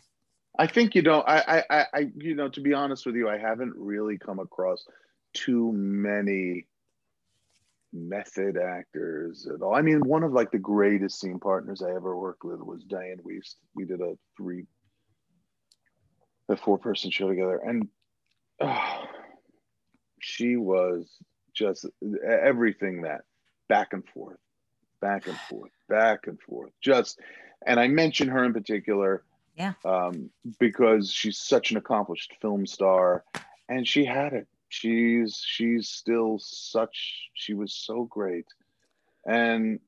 [0.58, 3.28] I think you know, I, I, I, I, you know, to be honest with you,
[3.28, 4.84] I haven't really come across
[5.32, 6.66] too many
[7.92, 9.74] method actors at all.
[9.74, 13.22] I mean, one of like the greatest scene partners I ever worked with was Dianne
[13.22, 13.56] Wiest.
[13.74, 14.66] We did a three,
[16.48, 17.88] a four-person show together, and
[18.60, 19.04] oh,
[20.20, 21.16] she was
[21.54, 21.86] just
[22.26, 23.22] everything that
[23.68, 24.38] back and forth,
[25.00, 27.20] back and forth, back and forth, just.
[27.66, 29.24] And I mention her in particular
[29.56, 29.72] Yeah.
[29.84, 30.30] um,
[30.60, 33.24] because she's such an accomplished film star,
[33.68, 34.46] and she had it.
[34.68, 37.30] She's she's still such.
[37.34, 38.46] She was so great,
[39.26, 39.80] and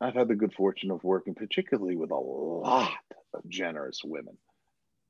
[0.00, 2.92] I've had the good fortune of working particularly with a lot
[3.34, 4.36] of generous women,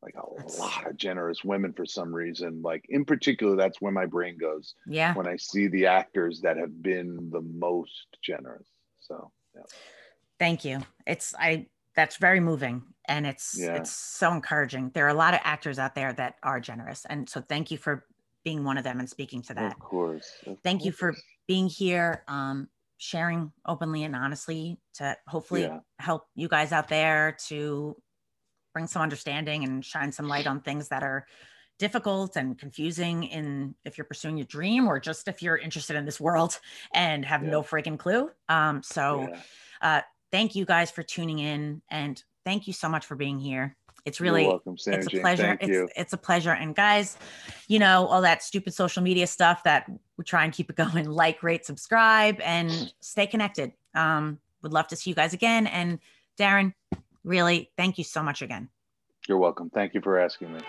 [0.02, 2.62] like a That's- lot of generous women for some reason.
[2.62, 5.14] Like in particular, that's where my brain goes Yeah.
[5.14, 8.66] when I see the actors that have been the most generous.
[9.00, 9.62] So yeah.
[10.38, 10.80] Thank you.
[11.06, 13.76] It's I that's very moving and it's Yeah.
[13.76, 14.90] it's so encouraging.
[14.90, 17.06] There are a lot of actors out there that are generous.
[17.06, 18.04] And so thank you for
[18.46, 19.72] being one of them and speaking to that.
[19.72, 20.32] Of course.
[20.46, 21.16] of Thank you for
[21.48, 25.80] being here, um, sharing openly and honestly to hopefully Yeah.
[25.98, 28.00] help you guys out there to
[28.72, 31.26] bring some understanding and shine some light on things that are
[31.80, 36.04] difficult and confusing in if you're pursuing your dream or just if you're interested in
[36.04, 36.60] this world
[36.94, 38.30] and have no freaking clue.
[38.48, 39.40] Um, so Yeah.
[39.82, 43.76] uh, thank you guys for tuning in and thank you so much for being here.
[44.06, 45.20] It's You're really welcome, Sam it's a Jane.
[45.20, 45.58] pleasure.
[45.60, 46.52] It's it's a pleasure.
[46.52, 47.18] And guys,
[47.66, 51.10] you know, all that stupid social media stuff that we try and keep it going.
[51.10, 53.72] Like, rate, subscribe, and stay connected.
[53.94, 55.66] Um, would love to see you guys again.
[55.66, 55.98] And
[56.38, 56.72] Darren,
[57.24, 58.68] really, thank you so much again.
[59.28, 59.70] You're welcome.
[59.70, 60.60] Thank you for asking me.